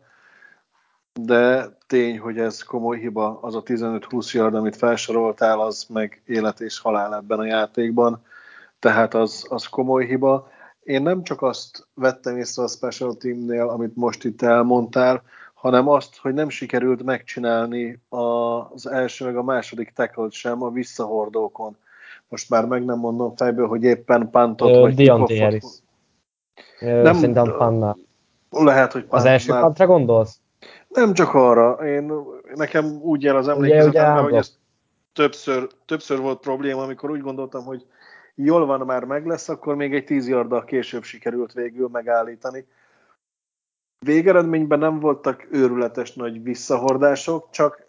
[1.20, 6.60] de tény, hogy ez komoly hiba, az a 15-20 yard, amit felsoroltál, az meg élet
[6.60, 8.22] és halál ebben a játékban,
[8.78, 10.48] tehát az, az komoly hiba.
[10.82, 15.22] Én nem csak azt vettem észre a special teamnél, amit most itt elmondtál,
[15.54, 21.76] hanem azt, hogy nem sikerült megcsinálni az első meg a második tackle sem a visszahordókon.
[22.28, 25.64] Most már meg nem mondom fejből, hogy éppen pantot Ö, vagy Deontay Harris.
[26.80, 27.96] Nem, Szerintem panna.
[28.50, 29.26] Lehet, hogy pannál.
[29.26, 30.40] Az első pantra gondolsz?
[30.88, 31.72] Nem csak arra.
[31.72, 32.12] Én,
[32.54, 34.56] nekem úgy jel az emlékezetemben, hogy ez
[35.12, 37.86] többször, többször volt probléma, amikor úgy gondoltam, hogy
[38.34, 42.66] jól van, már meg lesz, akkor még egy tíz yarddal később sikerült végül megállítani.
[43.98, 47.86] Végeredményben nem voltak őrületes nagy visszahordások, csak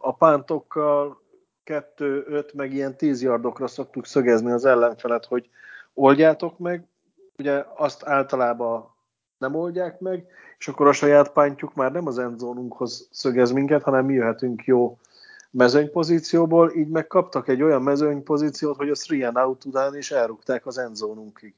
[0.00, 1.20] a pántokkal
[1.66, 5.48] 2-5 meg ilyen 10 yardokra szoktuk szögezni az ellenfelet, hogy
[5.94, 6.86] oldjátok meg,
[7.38, 8.94] ugye azt általában
[9.38, 10.26] nem oldják meg,
[10.58, 14.98] és akkor a saját pántjuk már nem az endzónunkhoz szögez minket, hanem mi jöhetünk jó
[15.50, 20.78] mezőnypozícióból, így megkaptak egy olyan mezőnypozíciót, hogy a three and out után is elrúgták az
[20.78, 21.54] endzónunkig.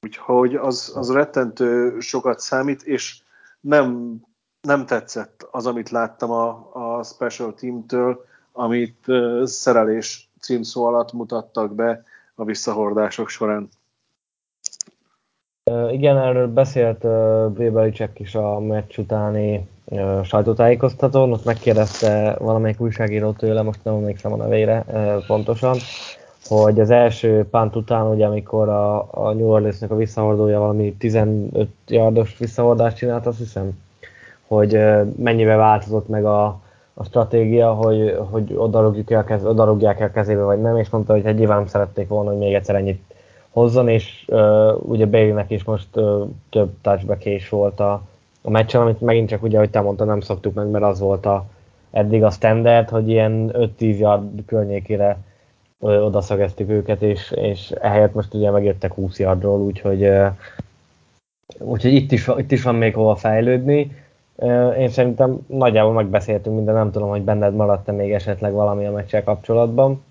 [0.00, 3.20] Úgyhogy az, az rettentő sokat számít, és
[3.60, 4.16] nem,
[4.60, 8.24] nem tetszett az, amit láttam a, a Special Team-től,
[8.56, 9.06] amit
[9.44, 12.04] szerelés címszó alatt mutattak be
[12.34, 13.68] a visszahordások során.
[15.90, 17.06] Igen, erről beszélt
[17.52, 19.68] Bébelicek is a meccs utáni
[20.22, 24.84] sajtótájékoztatón, ott megkérdezte valamelyik újságíró tőle, most nem emlékszem a nevére
[25.26, 25.76] pontosan,
[26.44, 31.68] hogy az első pánt után, ugye amikor a, a New Orleans-nek a visszahordója valami 15
[31.86, 33.78] yardos visszahordást csinált, azt hiszem,
[34.46, 34.78] hogy
[35.16, 36.60] mennyibe változott meg a,
[36.98, 41.26] a stratégia, hogy, hogy odarugjuk el, kez, odarugják el kezébe, vagy nem, és mondta, hogy
[41.26, 43.14] egy nyilván szerették volna, hogy még egyszer ennyit
[43.50, 48.02] hozzon, és uh, ugye Bailey-nek is most uh, több touchback is volt a,
[48.42, 51.26] a meccsen, amit megint csak ugye, ahogy te mondta, nem szoktuk meg, mert az volt
[51.26, 51.44] a,
[51.90, 55.18] eddig a standard, hogy ilyen 5-10 yard környékére
[55.78, 60.10] oda szögeztük őket, és, és ehelyett most ugye megjöttek 20 yardról, úgyhogy,
[61.58, 64.04] úgyhogy itt, is, itt is van még hova fejlődni.
[64.78, 69.24] Én szerintem nagyjából megbeszéltünk minden, nem tudom, hogy benned maradt-e még esetleg valami a meccsel
[69.24, 70.04] kapcsolatban.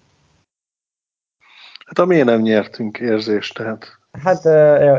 [1.86, 4.00] Hát ami nem nyertünk érzést, tehát.
[4.12, 4.46] Hát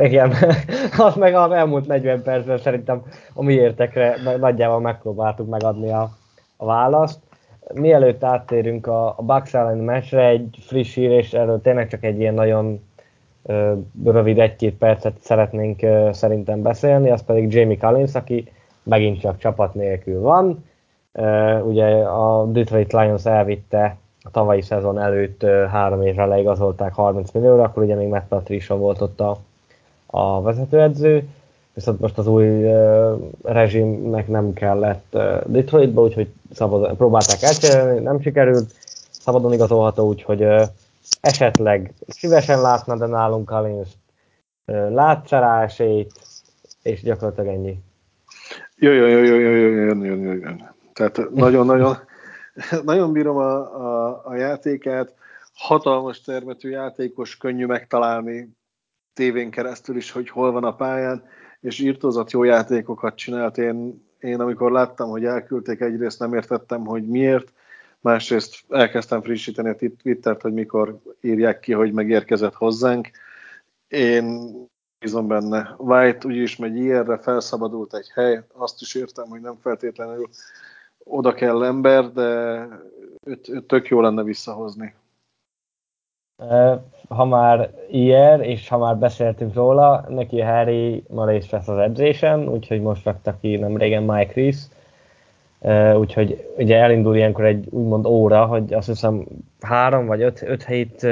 [0.03, 0.35] igen,
[1.07, 3.03] azt meg az elmúlt 40 percben szerintem
[3.33, 6.11] a mi értekre nagyjából megpróbáltuk megadni a,
[6.57, 7.19] a választ
[7.75, 12.19] mielőtt áttérünk a, a Bucks elleni meccsre, egy friss hír, és erről tényleg csak egy
[12.19, 12.81] ilyen nagyon
[13.43, 13.73] ö,
[14.05, 18.53] rövid egy-két percet szeretnénk ö, szerintem beszélni, az pedig Jamie Collins, aki
[18.87, 20.65] megint csak csapat nélkül van.
[21.63, 27.83] Ugye a Detroit Lions elvitte a tavalyi szezon előtt három évre leigazolták 30 millióra, akkor
[27.83, 29.39] ugye még Matt Patricia volt ott a,
[30.07, 31.29] a vezetőedző
[31.77, 38.21] viszont most az új uh, rezsimnek nem kellett uh, Detroitba, úgyhogy szabad, próbálták elcserélni, nem
[38.21, 38.75] sikerült,
[39.11, 40.63] szabadon igazolható, úgyhogy uh,
[41.21, 43.89] esetleg szívesen látna, de nálunk Collins
[44.67, 46.13] uh, látsz rá esélyt,
[46.83, 47.79] és gyakorlatilag ennyi.
[48.79, 50.75] Jöjjön, jöjjön, jöjjön, jöjjön, jöjjön, jöjjön.
[50.93, 51.97] Tehát nagyon-nagyon
[52.83, 55.15] nagyon bírom a, a, a játékát,
[55.53, 58.57] hatalmas termetű játékos, könnyű megtalálni
[59.15, 61.25] tévén keresztül is, hogy hol van a pályán,
[61.61, 63.59] és írtózat jó játékokat csinált.
[63.59, 67.53] Én, én amikor láttam, hogy elküldték, egyrészt nem értettem, hogy miért,
[68.01, 73.11] másrészt elkezdtem frissíteni a Twittert, hogy mikor írják ki, hogy megérkezett hozzánk.
[73.89, 74.53] Én
[75.07, 75.75] bízom benne.
[75.79, 80.29] White úgyis megy ilyenre, felszabadult egy hely, azt is értem, hogy nem feltétlenül
[81.05, 82.23] oda kell ember, de
[83.25, 84.95] őt, őt tök jó lenne visszahozni.
[87.09, 92.49] Ha már ilyen, és ha már beszéltünk róla, neki Harry ma részt vesz az edzésen,
[92.49, 94.67] úgyhogy most rakta ki nem régen Mike Reese,
[95.97, 99.27] úgyhogy ugye elindul ilyenkor egy úgymond óra, hogy azt hiszem
[99.61, 101.07] három vagy öt, öt hét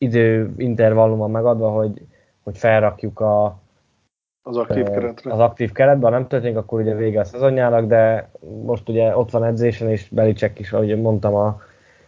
[0.00, 2.06] idő intervalluma megadva, hogy,
[2.42, 3.58] hogy felrakjuk a,
[4.42, 5.32] az aktív keretre.
[5.32, 8.30] Az aktív keretbe, ha nem történik, akkor ugye vége a szezonjának, de
[8.64, 11.60] most ugye ott van edzésen, és Belicek is, ahogy mondtam a,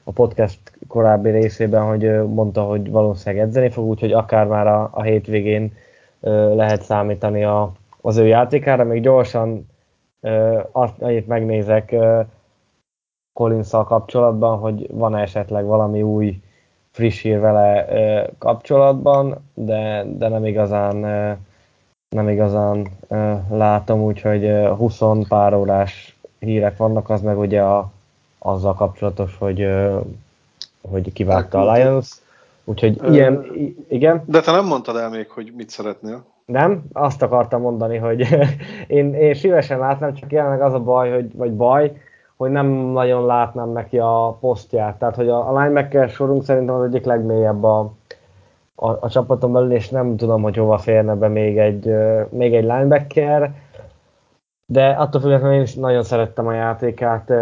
[0.04, 5.02] a podcast korábbi részében, hogy mondta, hogy valószínűleg edzeni fog, úgyhogy akár már a, a
[5.02, 5.72] hétvégén
[6.54, 8.84] lehet számítani a, az ő játékára.
[8.84, 9.66] Még gyorsan
[10.72, 11.94] azt, annyit megnézek
[13.32, 16.41] collins kapcsolatban, hogy van esetleg valami új
[16.92, 17.86] friss hír vele
[18.38, 20.96] kapcsolatban, de, de nem igazán
[22.12, 22.86] nem igazán
[23.50, 27.90] látom, úgyhogy 20 pár órás hírek vannak, az meg ugye a,
[28.38, 29.68] azzal kapcsolatos, hogy,
[30.90, 32.10] hogy kivágta a Lions.
[32.64, 33.46] Úgyhogy Ö, ilyen,
[33.88, 34.22] igen.
[34.26, 36.24] De te nem mondtad el még, hogy mit szeretnél.
[36.44, 38.20] Nem, azt akartam mondani, hogy
[38.86, 42.01] én, én szívesen látnám, csak jelenleg az a baj, hogy, vagy baj,
[42.42, 44.98] hogy nem nagyon látnám neki a posztját.
[44.98, 47.78] Tehát, hogy a, a linebacker sorunk szerintem az egyik legmélyebb a,
[48.74, 51.94] a, a csapaton belül, és nem tudom, hogy hova férne be még egy,
[52.30, 53.54] még egy linebacker.
[54.66, 57.32] De attól függetlenül én is nagyon szerettem a játékát,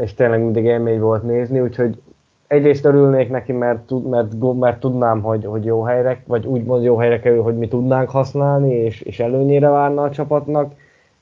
[0.00, 2.02] és tényleg mindig élmény volt nézni, úgyhogy
[2.46, 7.20] egyrészt örülnék neki, mert, mert, mert tudnám, hogy, hogy jó helyre, vagy úgymond jó helyre
[7.20, 10.72] kerül, hogy mi tudnánk használni, és, és előnyére várna a csapatnak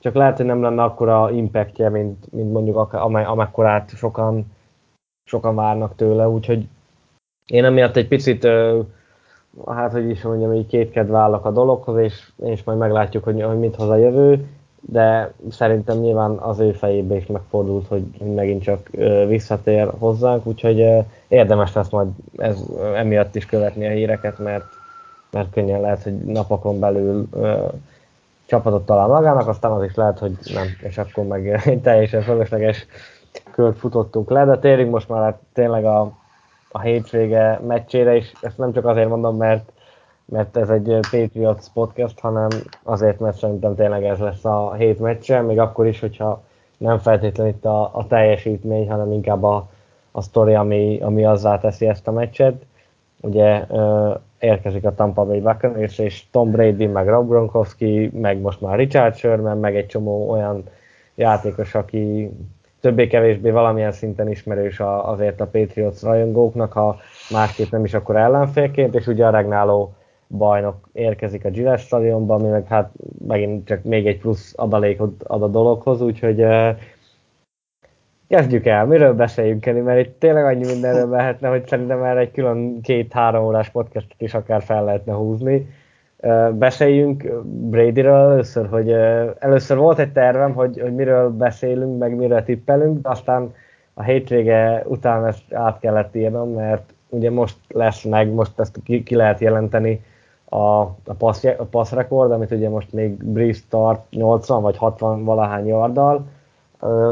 [0.05, 4.45] csak lehet, hogy nem lenne akkora impactje, mint, mint mondjuk amely, amekkorát sokan,
[5.23, 6.67] sokan várnak tőle, úgyhogy
[7.45, 8.47] én emiatt egy picit,
[9.65, 13.59] hát hogy is mondjam, így kétked állok a dologhoz, és, és majd meglátjuk, hogy, hogy
[13.59, 14.47] mit hoz a jövő,
[14.81, 18.03] de szerintem nyilván az ő fejébe is megfordult, hogy
[18.35, 18.89] megint csak
[19.27, 22.63] visszatér hozzánk, úgyhogy érdemes lesz majd ez,
[22.95, 24.65] emiatt is követni a híreket, mert,
[25.31, 27.27] mert könnyen lehet, hogy napokon belül
[28.45, 32.85] csapatot talál magának, aztán az is lehet, hogy nem, és akkor meg egy teljesen fölösleges
[33.51, 36.11] kört futottunk le, de térjünk most már hát tényleg a,
[36.71, 39.71] a hétvége meccsére, és ezt nem csak azért mondom, mert,
[40.25, 42.47] mert ez egy Patriots podcast, hanem
[42.83, 46.43] azért, mert szerintem tényleg ez lesz a hét meccse, még akkor is, hogyha
[46.77, 49.69] nem feltétlenül itt a, a teljesítmény, hanem inkább a,
[50.11, 52.65] a sztori, ami, ami azzá teszi ezt a meccset.
[53.21, 53.65] Ugye
[54.45, 59.15] érkezik a Tampa Bay Buccaneers, és Tom Brady, meg Rob Gronkowski, meg most már Richard
[59.15, 60.63] Sherman, meg egy csomó olyan
[61.15, 62.31] játékos, aki
[62.79, 66.97] többé-kevésbé valamilyen szinten ismerős azért a Patriots rajongóknak, ha
[67.31, 69.93] másképp nem is akkor ellenfélként, és ugye a regnáló
[70.27, 72.91] bajnok érkezik a Gillette stadionba, ami meg hát
[73.27, 76.45] megint csak még egy plusz adalékot ad a dologhoz, úgyhogy
[78.27, 82.31] Kezdjük el, miről beszéljünk, Kenny, mert itt tényleg annyi mindenről lehetne, hogy szerintem erre egy
[82.31, 85.69] külön két-három órás podcastot is akár fel lehetne húzni.
[86.51, 88.91] Beszéljünk Bradyről először, hogy
[89.39, 93.53] először volt egy tervem, hogy, hogy miről beszélünk, meg miről tippelünk, de aztán
[93.93, 99.03] a hétvége után ezt át kellett írnom, mert ugye most lesz meg, most ezt ki,
[99.03, 100.03] ki lehet jelenteni
[100.49, 105.67] a, a, passz, a passzrekord, amit ugye most még Breeze tart 80 vagy 60 valahány
[105.67, 106.25] yarddal,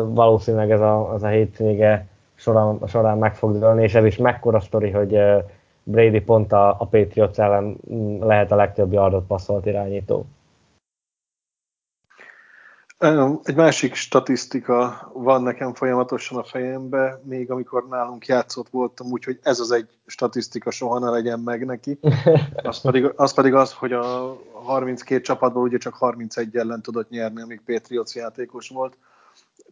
[0.07, 4.59] valószínűleg ez a, az a hétvége során, során meg fog dőlni, és ez is mekkora
[4.59, 5.19] sztori, hogy
[5.83, 10.25] Brady pont a, a Patriots ellen mm, lehet a legtöbb yardot passzolt irányító.
[13.43, 19.59] Egy másik statisztika van nekem folyamatosan a fejembe, még amikor nálunk játszott voltam, úgyhogy ez
[19.59, 21.99] az egy statisztika soha ne legyen meg neki.
[22.63, 27.41] Az pedig az, pedig az hogy a 32 csapatból ugye csak 31 ellen tudott nyerni,
[27.41, 28.97] amíg Patriots játékos volt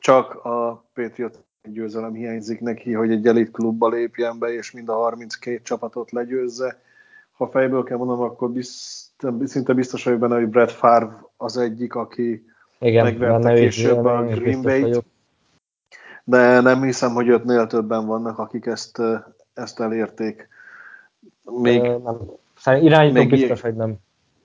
[0.01, 4.93] csak a Patriot győzelem hiányzik neki, hogy egy elit klubba lépjen be, és mind a
[4.93, 6.81] 32 csapatot legyőzze.
[7.31, 9.11] Ha fejből kell mondanom, akkor bizt,
[9.43, 12.45] szinte biztos vagyok benne, hogy Brett Favre az egyik, aki
[12.79, 15.03] Igen, megverte később a Green Bay-t.
[16.23, 19.01] De nem hiszem, hogy ötnél többen vannak, akik ezt,
[19.53, 20.47] ezt elérték.
[21.43, 22.17] Még, nem.
[22.57, 23.95] Szerintem irányító még biztos, hogy nem.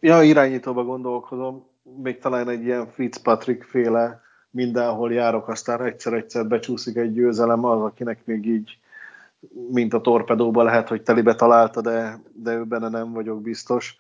[0.01, 1.67] Ja, irányítóba gondolkozom.
[2.03, 8.19] Még talán egy ilyen Fitzpatrick féle mindenhol járok, aztán egyszer-egyszer becsúszik egy győzelem, az, akinek
[8.25, 8.79] még így,
[9.71, 13.97] mint a torpedóba lehet, hogy telibe találta, de, de ő benne nem vagyok biztos.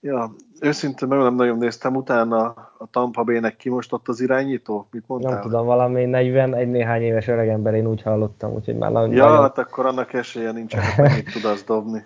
[0.00, 2.44] Ja, őszintén nem nagyon néztem utána
[2.78, 4.88] a Tampa Bay-nek ki most ott az irányító?
[4.90, 5.32] Mit mondtál?
[5.32, 9.12] Nem tudom, valami 40, egy néhány éves öregember, én úgy hallottam, úgyhogy már nagyon...
[9.12, 9.42] Ja, nagyon...
[9.42, 12.04] hát akkor annak esélye nincsen, hogy mennyit tud azt dobni.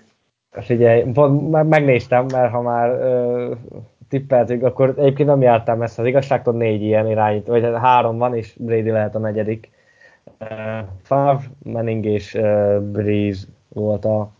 [0.60, 1.04] Figyelj,
[1.50, 2.90] megnéztem, mert ha már
[4.12, 6.02] tippeltük, akkor egyébként nem jártam messze.
[6.02, 9.70] Az igazságtól négy ilyen irányít, vagy három van, és Brady lehet a negyedik.
[10.40, 14.30] Uh, Favre, Manning és uh, Breeze volt a,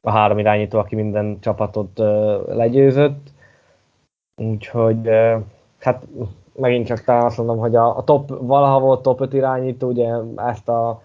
[0.00, 3.30] a három irányító, aki minden csapatot uh, legyőzött.
[4.42, 5.42] Úgyhogy uh,
[5.78, 6.06] hát
[6.56, 10.14] megint csak talán azt mondom, hogy a, a top, valaha volt top 5 irányító, ugye
[10.36, 11.02] ezt a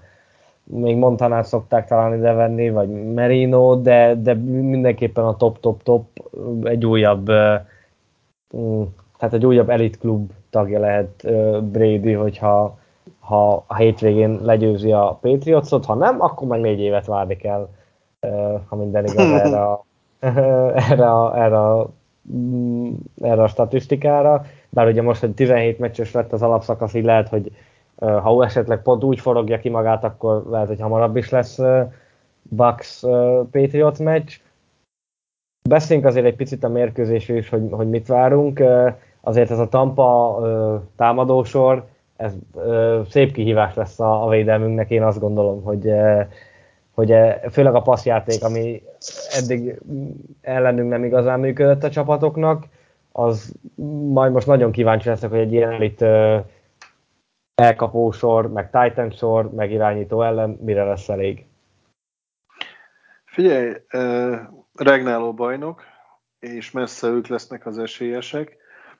[0.69, 6.05] még Montanát szokták talán ide venni, vagy Merino, de, de mindenképpen a top-top-top
[6.63, 7.31] egy újabb
[8.57, 8.81] mm,
[9.17, 11.27] tehát egy újabb elit klub tagja lehet
[11.63, 12.77] Brady, hogyha
[13.19, 17.69] ha a hétvégén legyőzi a Patriotsot, ha nem, akkor meg négy évet várni kell,
[18.67, 19.85] ha minden igaz erre a,
[20.89, 21.89] erre a, erre a,
[22.33, 24.45] mm, erre a statisztikára.
[24.69, 27.51] Bár ugye most, hogy 17 meccses lett az alapszakasz, így lehet, hogy
[27.99, 31.59] ha esetleg pont úgy forogja ki magát, akkor lehet, hogy hamarabb is lesz
[32.41, 32.99] Bucks
[33.51, 34.31] Patriots meccs.
[35.69, 38.63] Beszéljünk azért egy picit a mérkőzésről is, hogy, hogy mit várunk.
[39.21, 40.39] Azért ez a Tampa
[40.95, 41.85] támadósor,
[42.17, 42.33] ez
[43.09, 45.91] szép kihívás lesz a, a védelmünknek, én azt gondolom, hogy,
[46.91, 47.13] hogy
[47.51, 48.81] főleg a passzjáték, ami
[49.29, 49.81] eddig
[50.41, 52.63] ellenünk nem igazán működött a csapatoknak,
[53.11, 53.53] az
[54.11, 56.05] majd most nagyon kíváncsi leszek, hogy egy ilyen elit
[57.61, 61.45] elkapó sor, meg Titan sor, meg irányító ellen, mire lesz elég?
[63.25, 64.37] Figyelj, uh,
[64.73, 65.81] regnáló bajnok,
[66.39, 68.57] és messze ők lesznek az esélyesek,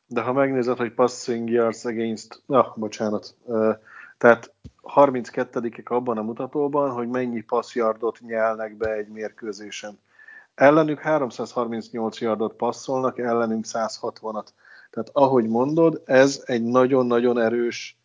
[0.08, 3.76] de ha megnézed, hogy passing yards against, na, bocsánat, uh,
[4.18, 4.53] tehát
[4.84, 9.99] 32-ek abban a mutatóban, hogy mennyi yardot nyelnek be egy mérkőzésen.
[10.55, 14.47] Ellenük 338 yardot passzolnak, ellenünk 160-at.
[14.89, 17.97] Tehát ahogy mondod, ez egy nagyon-nagyon erős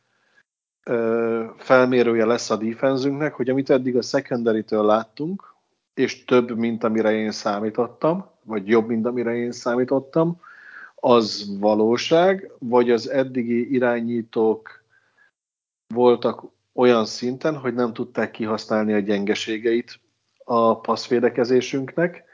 [1.56, 5.54] felmérője lesz a defenzünknek, hogy amit eddig a secondary-től láttunk,
[5.94, 10.40] és több, mint amire én számítottam, vagy jobb, mint amire én számítottam,
[10.94, 14.82] az valóság, vagy az eddigi irányítók
[15.94, 20.00] voltak olyan szinten, hogy nem tudták kihasználni a gyengeségeit
[20.44, 22.24] a passzvédekezésünknek,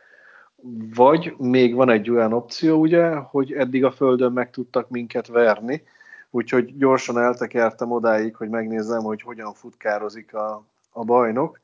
[0.95, 5.83] vagy még van egy olyan opció, ugye, hogy eddig a földön meg tudtak minket verni,
[6.31, 11.61] úgyhogy gyorsan eltekertem odáig, hogy megnézzem, hogy hogyan futkározik a, a bajnok,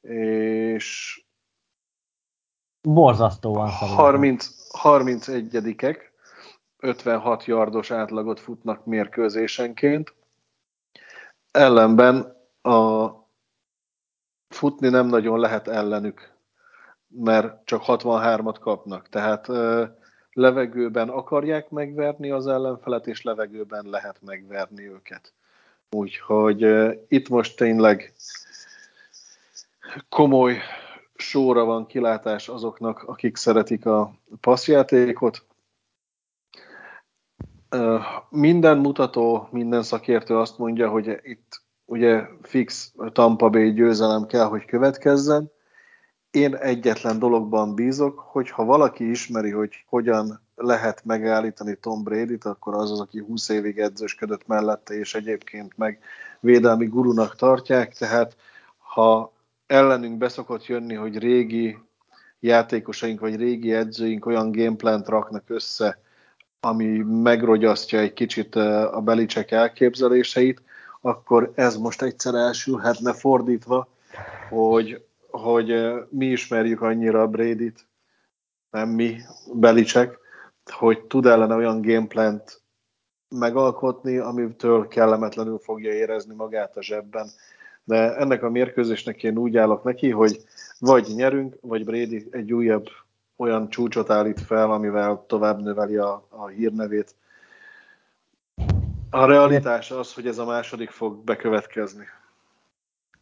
[0.00, 1.16] és
[2.88, 4.48] Borzasztóan 30,
[4.82, 5.98] 31-ek,
[6.78, 10.14] 56 yardos átlagot futnak mérkőzésenként.
[11.50, 13.08] Ellenben a
[14.48, 16.32] futni nem nagyon lehet ellenük,
[17.06, 19.08] mert csak 63-at kapnak.
[19.08, 19.48] Tehát
[20.32, 25.32] levegőben akarják megverni az ellenfelet, és levegőben lehet megverni őket.
[25.90, 28.12] Úgyhogy uh, itt most tényleg
[30.08, 30.58] komoly
[31.14, 35.44] sóra van kilátás azoknak, akik szeretik a passzjátékot.
[37.70, 44.46] Uh, minden mutató, minden szakértő azt mondja, hogy itt ugye fix Tampa Bay győzelem kell,
[44.46, 45.50] hogy következzen,
[46.32, 52.74] én egyetlen dologban bízok, hogy ha valaki ismeri, hogy hogyan lehet megállítani Tom Brady-t, akkor
[52.74, 55.98] az az, aki 20 évig edzősködött mellette, és egyébként meg
[56.40, 58.36] védelmi gurunak tartják, tehát
[58.78, 59.32] ha
[59.66, 61.78] ellenünk beszokott jönni, hogy régi
[62.40, 66.00] játékosaink vagy régi edzőink olyan gameplant raknak össze,
[66.60, 70.62] ami megrogyasztja egy kicsit a Belicek elképzeléseit,
[71.00, 73.88] akkor ez most egyszer elsülhetne fordítva,
[74.48, 75.02] hogy
[75.32, 77.86] hogy mi ismerjük annyira a Brady-t,
[78.70, 79.20] nem mi,
[79.52, 80.18] Belicek,
[80.64, 82.62] hogy tud ellene olyan gameplant
[83.28, 87.28] megalkotni, amitől kellemetlenül fogja érezni magát a zsebben.
[87.84, 90.44] De ennek a mérkőzésnek én úgy állok neki, hogy
[90.78, 92.86] vagy nyerünk, vagy Brady egy újabb
[93.36, 97.14] olyan csúcsot állít fel, amivel tovább növeli a, a hírnevét.
[99.10, 102.04] A realitás az, hogy ez a második fog bekövetkezni.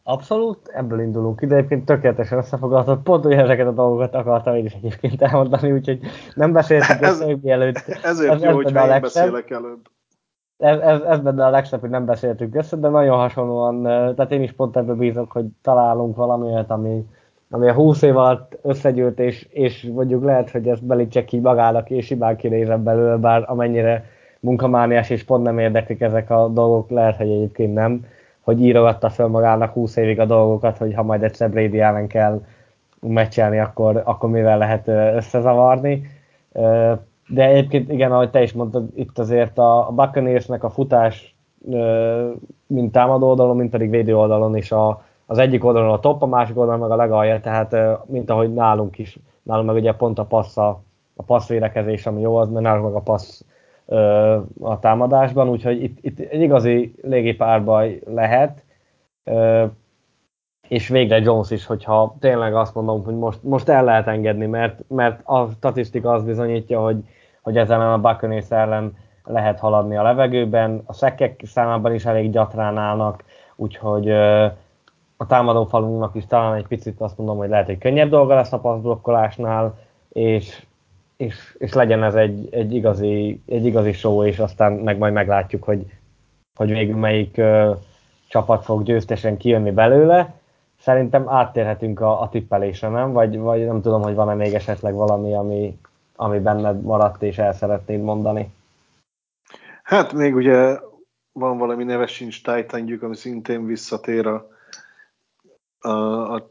[0.02, 4.72] Abszolút, ebből indulunk ide, egyébként tökéletesen összefoglaltott, pont olyan ezeket a dolgokat akartam én is
[4.72, 6.00] egyébként elmondani, úgyhogy
[6.34, 7.84] nem beszéltünk ez, mielőtt.
[8.02, 9.80] Ezért ez, jó, hogy én beszélek előbb.
[10.56, 14.42] Ez, ez, ez benne a legszebb, hogy nem beszéltünk össze, de nagyon hasonlóan, tehát én
[14.42, 17.06] is pont ebben bízok, hogy találunk valamiért, ami,
[17.50, 21.90] ami a 20 év alatt összegyűlt, és, és mondjuk lehet, hogy ezt belítsek ki magának,
[21.90, 24.04] és hibán kinézem belőle, bár amennyire
[24.40, 28.04] munkamániás és pont nem érdeklik ezek a dolgok, lehet, hogy egyébként nem
[28.50, 32.40] hogy írogatta fel magának 20 évig a dolgokat, hogy ha majd egyszer Brady ellen kell
[33.00, 36.02] meccselni, akkor, akkor mivel lehet összezavarni.
[37.28, 41.36] De egyébként igen, ahogy te is mondtad, itt azért a Buccaneersnek a futás
[42.66, 46.26] mind támadó oldalon, mind pedig védő oldalon is a, az egyik oldalon a top, a
[46.26, 47.76] másik oldalon meg a legalja, tehát
[48.06, 50.82] mint ahogy nálunk is, nálunk meg ugye pont a passz a,
[51.16, 53.42] a passzvédekezés, ami jó, az, mert nálunk meg a passz
[54.60, 58.64] a támadásban, úgyhogy itt, itt egy igazi légipárbaj lehet,
[60.68, 64.84] és végre Jones is, hogyha tényleg azt mondom, hogy most, most el lehet engedni, mert,
[64.88, 66.96] mert a statisztika az bizonyítja, hogy,
[67.42, 72.76] hogy ezzel a Buccaneers ellen lehet haladni a levegőben, a szekkek számában is elég gyatrán
[72.76, 73.24] állnak,
[73.56, 74.10] úgyhogy
[75.16, 78.52] a támadó falunknak is talán egy picit azt mondom, hogy lehet, hogy könnyebb dolga lesz
[78.52, 79.78] a passzblokkolásnál,
[80.08, 80.66] és,
[81.20, 85.62] és, és legyen ez egy, egy, igazi, egy igazi show, és aztán meg majd meglátjuk,
[85.62, 85.86] hogy,
[86.54, 87.76] hogy végül melyik uh,
[88.28, 90.34] csapat fog győztesen kijönni belőle.
[90.78, 93.12] Szerintem áttérhetünk a, a tippelésre, nem?
[93.12, 95.78] Vagy, vagy nem tudom, hogy van-e még esetleg valami, ami,
[96.16, 98.52] ami benned maradt, és el szeretnéd mondani.
[99.82, 100.78] Hát még ugye
[101.32, 104.48] van valami neves sincs titan ami szintén visszatér a,
[105.78, 105.90] a,
[106.34, 106.50] a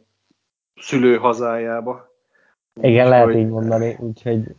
[0.76, 2.09] szülő hazájába.
[2.82, 4.56] Igen, úgy, lehet hogy, így mondani, úgyhogy...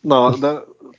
[0.00, 0.52] Na, de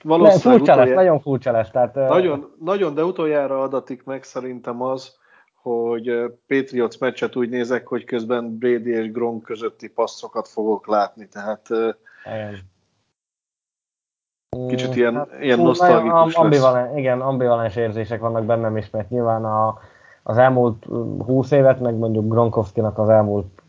[0.03, 0.41] valószínűleg...
[0.41, 1.71] furcsa utoljára, lesz, nagyon furcsa lesz.
[1.71, 5.15] Tehát, nagyon, nagyon, de utoljára adatik meg szerintem az,
[5.61, 6.11] hogy
[6.47, 11.67] Patriots meccset úgy nézek, hogy közben Brady és Gronk közötti passzokat fogok látni, tehát
[12.25, 12.73] Igen.
[14.67, 16.97] kicsit ilyen, hát, ilyen nosztalgikus ambivalens, lesz.
[16.97, 19.77] Igen, ambivalens érzések vannak bennem is, mert nyilván a,
[20.23, 20.85] az elmúlt
[21.25, 23.63] 20 évet, meg mondjuk Gronkowski-nak az elmúlt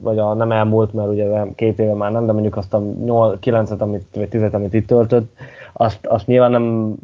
[0.00, 3.78] vagy a nem elmúlt, mert ugye két éve már nem, de mondjuk azt a 9-et,
[3.78, 5.36] amit, vagy 10 amit itt töltött,
[5.72, 6.94] azt, azt nyilván nem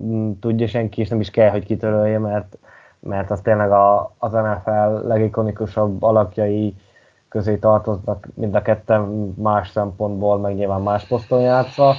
[0.40, 2.58] tudja senki, és nem is kell, hogy kitörölje, mert,
[3.00, 6.74] mert az tényleg a, az NFL legikonikusabb alapjai
[7.28, 11.94] közé tartoznak mind a ketten más szempontból, meg nyilván más poszton játszva.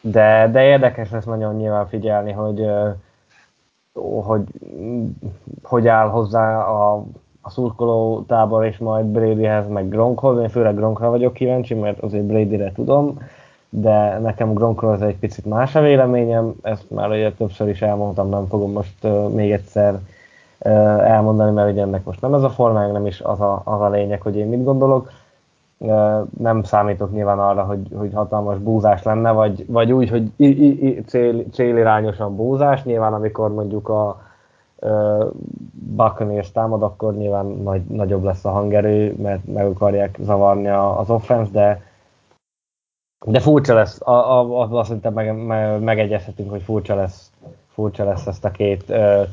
[0.00, 2.66] De, de érdekes lesz nagyon nyilván figyelni, hogy,
[4.24, 4.42] hogy
[5.62, 7.04] hogy áll hozzá a
[7.46, 10.40] a szurkoló tábor és majd Bradyhez, meg Gronkhoz.
[10.40, 13.18] Én főleg Gronkra vagyok kíváncsi, mert azért Bradyre tudom,
[13.68, 18.28] de nekem Gronkról az egy picit más a véleményem, ezt már ugye többször is elmondtam,
[18.28, 19.98] nem fogom most még egyszer
[21.04, 23.88] elmondani, mert ugye ennek most nem ez a formája, nem is az a, az a
[23.88, 25.10] lényeg, hogy én mit gondolok.
[26.38, 30.86] Nem számítok nyilván arra, hogy, hogy hatalmas búzás lenne, vagy, vagy úgy, hogy i, i,
[30.86, 32.84] i, cél, célirányosan búzás.
[32.84, 34.23] Nyilván amikor mondjuk a,
[35.72, 41.50] Buccaneers támad, akkor nyilván nagy, nagyobb lesz a hangerő, mert meg akarják zavarni az offense,
[41.50, 41.82] de
[43.26, 47.30] de furcsa lesz, a, a, a, azt szerintem meg, meg, megegyezhetünk, hogy furcsa lesz,
[47.68, 49.26] furcsa lesz ezt a két uh,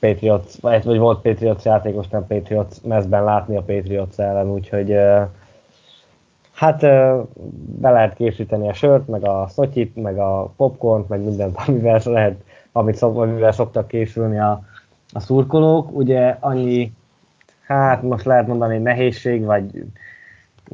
[0.00, 5.22] Patriots, vagy, vagy volt Patriots játékos, nem Patriots mezben látni a Patriots ellen, úgyhogy uh,
[6.52, 7.26] hát uh,
[7.80, 12.44] be lehet készíteni a sört, meg a szotyit, meg a popcornt, meg mindent, amivel lehet
[12.72, 14.62] amit szok, amivel szoktak készülni a,
[15.12, 15.92] a szurkolók.
[15.92, 16.92] Ugye annyi,
[17.66, 19.84] hát most lehet mondani nehézség, vagy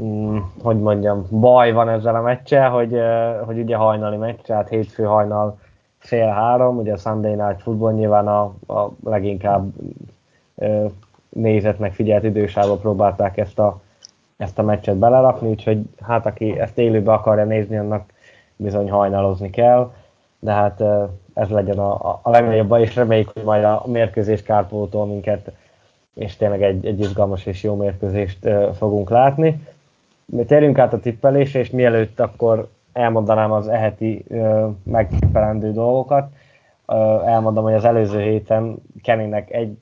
[0.00, 3.00] mm, hogy mondjam, baj van ezzel a meccsel, hogy,
[3.44, 5.58] hogy ugye hajnali meccs, tehát hétfő hajnal
[5.98, 9.72] fél három, ugye a Sunday Night Football nyilván a, a leginkább
[11.28, 13.80] nézett, meg figyelt idősába próbálták ezt a,
[14.36, 18.12] ezt a meccset belerakni, úgyhogy hát aki ezt élőbe akarja nézni, annak
[18.56, 19.92] bizony hajnalozni kell,
[20.38, 20.82] de hát
[21.34, 25.50] ez legyen a, a legnagyobb baj, és reméljük, hogy majd a mérkőzés kárpótol minket,
[26.14, 29.66] és tényleg egy, egy izgalmas és jó mérkőzést fogunk látni.
[30.46, 34.24] Térjünk át a tippelésre, és mielőtt akkor elmondanám az eheti
[34.82, 36.30] megtippelendő dolgokat.
[37.24, 39.78] Elmondom, hogy az előző héten Kennynek egy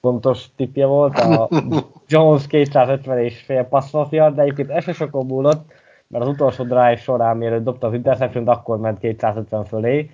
[0.00, 1.48] pontos tippje volt, a
[2.08, 5.72] Jones 250 és fél passzolt de egyébként ez se sokon múlott,
[6.14, 10.10] mert az utolsó drive során, mielőtt dobta az interception akkor ment 250 fölé,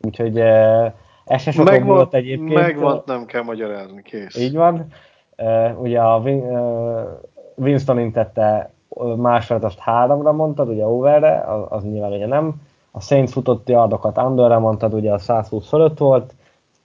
[0.00, 0.38] Úgyhogy
[1.24, 2.54] ez se sokan Megvan, múlott egyébként.
[2.54, 4.36] Megvan, nem kell magyarázni, kész.
[4.36, 4.86] Így van.
[5.76, 6.22] Ugye a
[7.54, 8.70] Winston intette
[9.60, 12.54] azt háromra mondtad, ugye overre, az, az nyilván ugye nem.
[12.90, 16.34] A Saints futott yardokat underre mondtad, ugye a 120 fölött volt.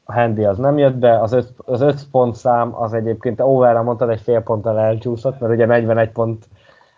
[0.03, 3.81] A Handy az nem jött be, az 5 az öt pont szám az egyébként overre
[3.81, 6.45] mondtad, egy fél ponttal elcsúszott, mert ugye 41 pont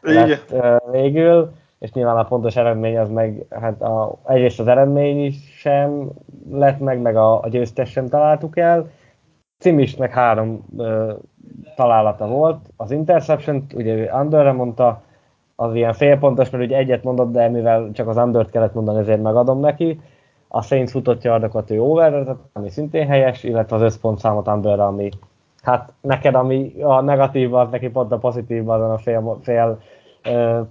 [0.02, 0.82] lett Igen.
[0.92, 6.10] végül és nyilván a pontos eredmény az meg, hát a, egyrészt az eredmény is sem
[6.52, 8.90] lett meg, meg a, a győztes sem találtuk el.
[9.58, 11.14] Cimisnek három ö,
[11.76, 15.02] találata volt, az interception ugye underre mondta,
[15.56, 19.22] az ilyen félpontos, mert ugye egyet mondott, de mivel csak az undert kellett mondani, ezért
[19.22, 20.02] megadom neki.
[20.48, 25.10] A Saints futott yardokat ő over ami szintén helyes, illetve az összpont számot underre, ami
[25.62, 29.80] hát neked, ami a negatív, az neki pont a pozitív azon a fél, fél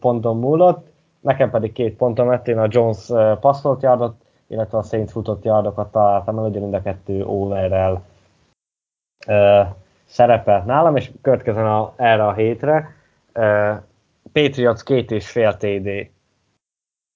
[0.00, 0.86] ponton múlott
[1.20, 3.06] nekem pedig két pontom lett, én a Jones
[3.40, 4.14] passzolt yardot,
[4.46, 8.02] illetve a Saints futott yardokat találtam el, ugye mind a kettő overrel
[10.04, 12.94] szerepelt nálam, és következően a, erre a hétre
[13.34, 13.76] uh,
[14.32, 16.10] Patriots két és fél TD.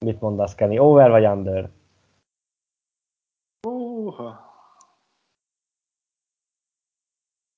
[0.05, 0.79] Mit mondasz, Kenny?
[0.79, 1.71] Over vagy under?
[3.67, 4.51] Uha.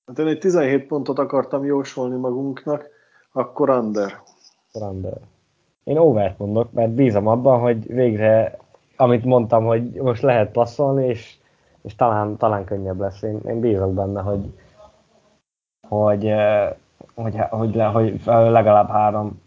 [0.07, 2.89] Hát én egy 17 pontot akartam jósolni magunknak,
[3.33, 4.23] akkor under.
[4.73, 5.21] Under.
[5.85, 8.59] Én over mondok, mert bízom abban, hogy végre,
[8.97, 11.35] amit mondtam, hogy most lehet passzolni, és,
[11.83, 13.23] és talán, talán könnyebb lesz.
[13.23, 14.53] Én, én bízok benne, hogy,
[15.89, 16.35] hogy,
[17.15, 19.43] hogy, hogy, hogy, hogy legalább három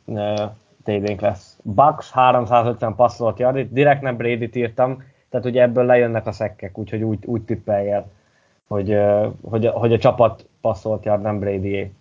[0.83, 1.59] TD-nk lesz.
[1.63, 7.01] Bucks 350 passzolt yard, direkt nem Brady-t írtam, tehát ugye ebből lejönnek a szekkek, úgyhogy
[7.01, 8.11] úgy, úgy tippeljel,
[8.67, 8.97] hogy,
[9.49, 11.91] hogy, hogy a csapat passzolt yard, nem Brady-é.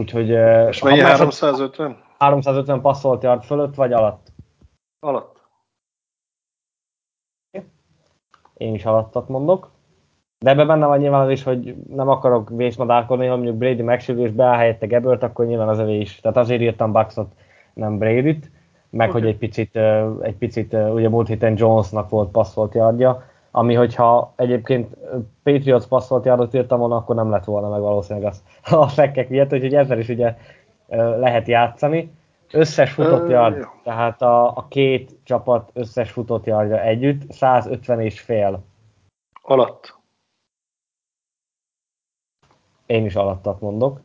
[0.00, 0.28] Úgyhogy...
[0.68, 2.04] És mennyi 350?
[2.18, 4.32] 350 passzolt yard fölött, vagy alatt?
[5.00, 5.40] Alatt.
[8.54, 9.70] Én is alattat mondok.
[10.38, 14.24] De ebben benne van nyilván az is, hogy nem akarok vészmadárkodni, ha mondjuk Brady megsérül
[14.24, 16.20] és beáll helyette Gebert, akkor nyilván az övé is.
[16.20, 17.32] Tehát azért írtam Bucksot,
[17.74, 18.50] nem Brady-t,
[18.90, 19.20] meg okay.
[19.20, 19.76] hogy egy picit,
[20.20, 23.22] egy picit, ugye múlt héten Jonesnak volt passzolt yardja,
[23.56, 24.96] ami hogyha egyébként
[25.42, 28.42] Patriots passzolt yardot írtam volna, akkor nem lett volna meg valószínűleg az,
[28.72, 30.36] a fekkek miatt, úgyhogy ezzel is ugye
[30.96, 32.12] lehet játszani.
[32.52, 38.62] Összes futott yard, tehát a, a két csapat összes futott yardja együtt 150 és fél.
[39.42, 39.98] Alatt.
[42.86, 44.00] Én is alattat mondok.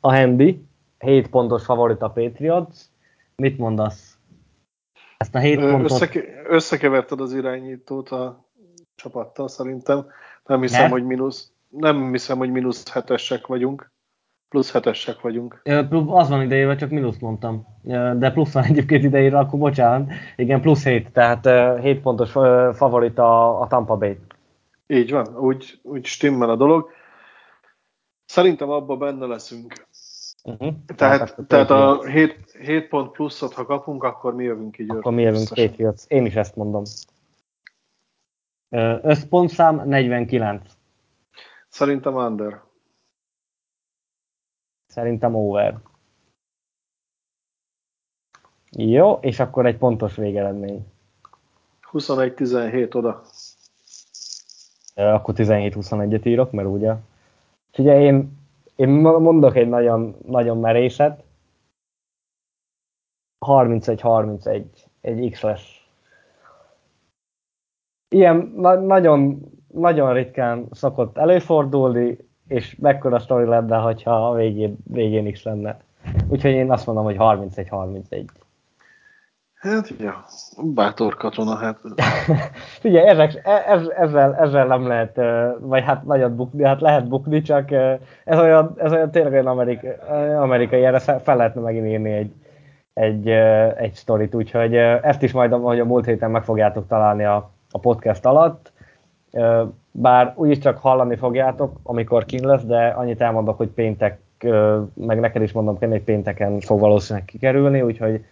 [0.00, 0.66] A Handy,
[0.98, 2.76] 7 pontos favorit a Patriots.
[3.36, 4.17] Mit mondasz?
[5.18, 5.90] Ezt a 7 pontot...
[5.90, 8.44] Összeke, összekeverted az irányítót a
[8.94, 10.06] csapattal szerintem.
[10.46, 10.88] Nem hiszem, ne?
[10.88, 13.90] hogy mínusz, nem hiszem, hogy mínusz hetesek vagyunk.
[14.48, 15.60] Plusz hetesek vagyunk.
[16.06, 17.66] Az van idejével, csak mínusz mondtam.
[18.16, 20.10] De plusz van egyébként idejére, akkor bocsánat.
[20.36, 21.48] Igen, plusz 7, tehát
[21.80, 22.30] 7 pontos
[22.76, 24.18] favorit a, a Tampa Bay.
[24.86, 26.90] Így van, úgy, úgy stimmel a dolog.
[28.24, 29.86] Szerintem abban benne leszünk.
[30.44, 30.74] Uh-huh.
[30.96, 34.90] Tehát, tehát a 7, 7 pont pluszot, ha kapunk, akkor mi jövünk így.
[34.90, 36.02] Akkor mi jövünk Patriots.
[36.08, 36.82] Én is ezt mondom.
[39.02, 40.72] Összpontszám 49.
[41.68, 42.62] Szerintem under.
[44.86, 45.78] Szerintem over.
[48.70, 50.86] Jó, és akkor egy pontos végeredmény.
[51.92, 53.22] 21-17 oda.
[54.94, 56.94] Akkor 17-21-et írok, mert ugye.
[57.78, 58.37] ugye én
[58.78, 61.24] én mondok egy nagyon, nagyon meréset.
[63.46, 64.64] 31-31,
[65.00, 65.86] egy X lesz.
[68.08, 75.32] Ilyen na- nagyon, nagyon ritkán szokott előfordulni, és mekkora sztori lenne, hogyha a végén, végén
[75.32, 75.80] X lenne.
[76.28, 78.26] Úgyhogy én azt mondom, hogy 31-31.
[79.58, 80.24] Hát, ja,
[80.74, 81.78] bátor katona, hát.
[82.84, 85.20] Ugye, ezek, ez, ezzel, ezzel nem lehet,
[85.60, 87.70] vagy hát nagyon bukni, hát lehet bukni, csak
[88.24, 89.90] ez olyan, ez olyan tényleg olyan amerikai,
[90.38, 92.32] amerikai erre fel lehetne megint írni egy,
[92.92, 93.28] egy,
[93.76, 97.78] egy sztorit, úgyhogy ezt is majd, hogy a múlt héten meg fogjátok találni a, a
[97.78, 98.72] podcast alatt,
[99.90, 104.18] bár úgyis csak hallani fogjátok, amikor kin lesz, de annyit elmondok, hogy péntek,
[104.94, 108.24] meg neked is mondom, hogy pénteken fog valószínűleg kikerülni, úgyhogy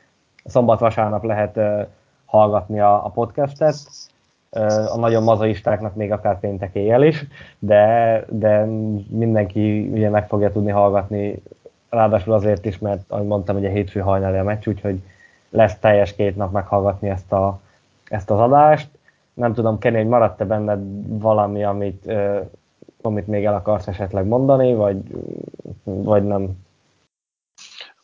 [0.46, 1.60] szombat-vasárnap lehet
[2.24, 3.76] hallgatni a, a podcastet.
[4.88, 7.26] A nagyon mazaistáknak még akár péntek éjjel is,
[7.58, 8.64] de, de
[9.08, 11.42] mindenki ugye meg fogja tudni hallgatni,
[11.88, 15.02] ráadásul azért is, mert ahogy mondtam, ugye hétfő hajnali a meccs, úgyhogy
[15.50, 17.60] lesz teljes két nap meghallgatni ezt, a,
[18.08, 18.88] ezt az adást.
[19.34, 20.80] Nem tudom, Kenny, hogy maradt-e benned
[21.20, 22.12] valami, amit,
[23.02, 24.98] amit még el akarsz esetleg mondani, vagy,
[25.84, 26.64] vagy nem?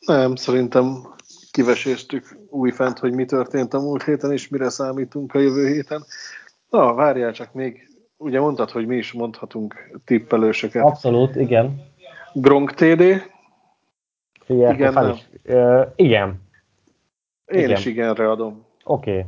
[0.07, 1.15] Nem, szerintem
[1.53, 6.05] kiveséztük újfent, hogy mi történt a múlt héten, és mire számítunk a jövő héten.
[6.71, 10.83] Na, várjál csak még, ugye mondtad, hogy mi is mondhatunk tippelősöket.
[10.83, 11.91] Abszolút, igen.
[12.33, 13.31] Gronk TD?
[14.45, 15.11] Figyelj, igen, nem.
[15.11, 15.29] Is.
[15.97, 16.41] Igen.
[17.47, 17.71] Én igen.
[17.71, 18.67] is igenre adom.
[18.85, 19.11] Oké.
[19.11, 19.25] Okay.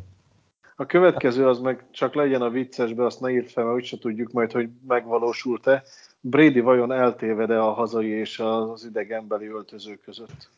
[0.76, 4.32] A következő az meg csak legyen a viccesbe, azt ne írt fel, mert úgyse tudjuk
[4.32, 5.82] majd, hogy megvalósult-e.
[6.20, 10.50] Brady vajon eltévede a hazai és az idegenbeli öltöző között?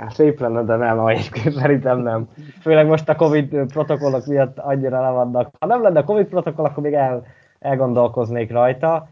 [0.00, 2.28] Hát szép lenne, de nem, egyébként szerintem nem.
[2.60, 5.50] Főleg most a Covid protokollok miatt annyira nem vannak.
[5.58, 7.26] Ha nem lenne Covid protokoll, akkor még el,
[7.58, 9.08] elgondolkoznék rajta,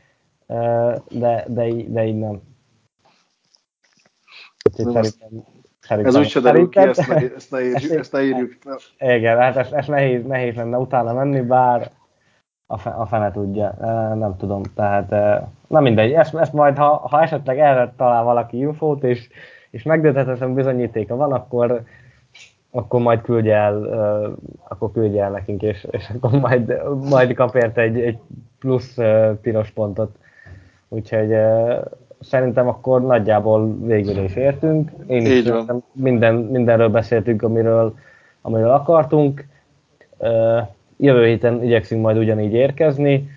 [1.08, 2.40] de, de, de így nem.
[4.72, 5.02] szerintem,
[5.80, 7.98] szerintem, Ez úgy se derül ki, ezt ne, ezt ne írjuk.
[7.98, 8.52] Ezt, ne írjuk.
[8.98, 11.90] Igen, hát ez, ez nehéz, nehéz lenne utána menni, bár
[12.66, 13.74] a, fe, a fene tudja,
[14.14, 15.10] nem tudom, tehát
[15.66, 19.28] nem mindegy, ezt, ezt majd, ha, ha esetleg erre talál valaki infót, és
[19.70, 21.82] és megdönthetetlen bizonyítéka van, akkor,
[22.70, 24.36] akkor majd küldje el, uh,
[24.68, 28.18] akkor küldje el nekünk, és, és akkor majd, majd kap érte egy, egy
[28.58, 28.96] plusz
[29.40, 30.16] piros pontot.
[30.88, 31.34] Úgyhogy
[32.20, 34.90] szerintem akkor nagyjából végül is értünk.
[35.06, 35.52] Én is
[35.92, 37.94] minden, mindenről beszéltünk, amiről,
[38.42, 39.46] amiről akartunk.
[40.96, 43.30] Jövő héten igyekszünk majd ugyanígy érkezni,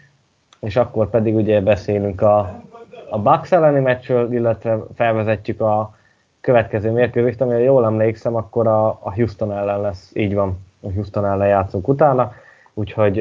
[0.60, 2.62] és akkor pedig ugye beszélünk a,
[3.10, 5.96] a Bucks elleni meccsről, illetve felvezetjük a
[6.42, 11.26] következő mérkőzést, amire jól emlékszem, akkor a, a Houston ellen lesz, így van, a Houston
[11.26, 12.34] ellen játszunk utána,
[12.74, 13.20] úgyhogy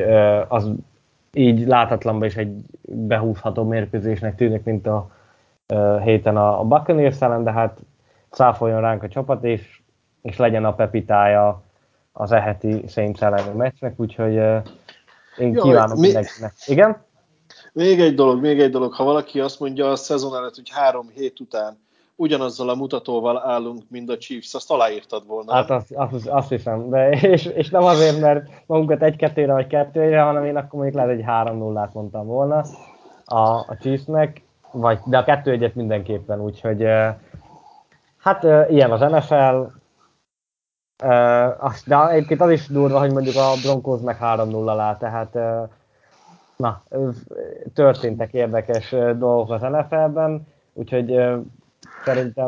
[0.48, 0.70] az
[1.32, 2.52] így látatlanban is egy
[2.82, 5.10] behúzható mérkőzésnek tűnik, mint a
[6.02, 7.78] héten a, a Buccaneers ellen, de hát
[8.30, 9.80] száfoljon ránk a csapat, és,
[10.22, 11.62] és legyen a pepitája
[12.12, 14.34] az eheti Saints elleni meccsnek, úgyhogy
[15.38, 16.06] én Jaj, kívánom mi...
[16.06, 16.52] mindenkinek.
[16.66, 17.04] Igen?
[17.72, 18.92] Még egy dolog, még egy dolog.
[18.92, 21.78] Ha valaki azt mondja a szezon előtt, hogy három hét után
[22.20, 25.52] ugyanazzal a mutatóval állunk, mint a Chiefs, azt aláírtad volna.
[25.52, 30.20] Hát azt, azt, azt hiszem, de és, és nem azért, mert magunkat egy-kettőre vagy kettőre,
[30.20, 32.64] hanem én akkor mondjuk lehet egy 3 0 mondtam volna
[33.24, 34.42] a, a Chiefsnek,
[34.72, 36.84] vagy, de a kettő egyet mindenképpen, úgyhogy
[38.18, 39.78] hát ilyen az NFL,
[41.86, 45.38] de egyébként az is durva, hogy mondjuk a Broncos meg 3-0 alá, tehát
[46.56, 46.82] na,
[47.74, 51.10] történtek érdekes dolgok az NFL-ben, úgyhogy
[52.04, 52.46] Szerintem...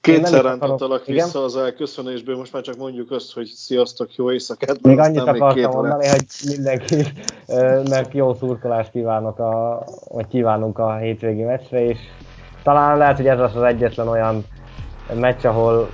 [0.00, 4.82] Kétszer rántottalak vissza az elköszönésből, most már csak mondjuk azt, hogy sziasztok, jó éjszakát.
[4.82, 11.84] Még annyit akartam mondani, hogy mindenkinek jó szurkolást kívánok, a, vagy kívánunk a hétvégi meccsre,
[11.84, 11.98] és
[12.62, 14.44] talán lehet, hogy ez az az egyetlen olyan
[15.14, 15.88] meccs, ahol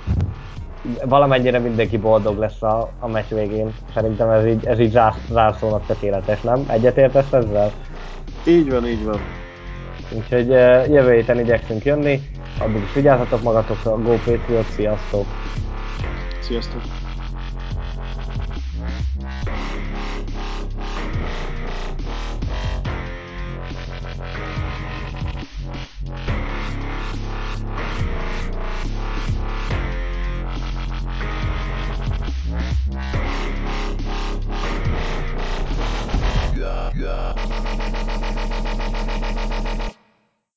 [1.05, 3.73] valamennyire mindenki boldog lesz a, a meccs végén.
[3.93, 6.65] Szerintem ez így, ez így zárszónak tökéletes, nem?
[6.67, 7.71] Egyetértesz ezzel?
[8.47, 9.19] Így van, így van.
[10.17, 10.47] Úgyhogy
[10.91, 12.21] jövő héten igyekszünk jönni.
[12.59, 15.25] Addig is vigyázzatok magatokra, Go Patriot, sziasztok!
[16.39, 16.81] Sziasztok!
[37.01, 37.70] Yeah.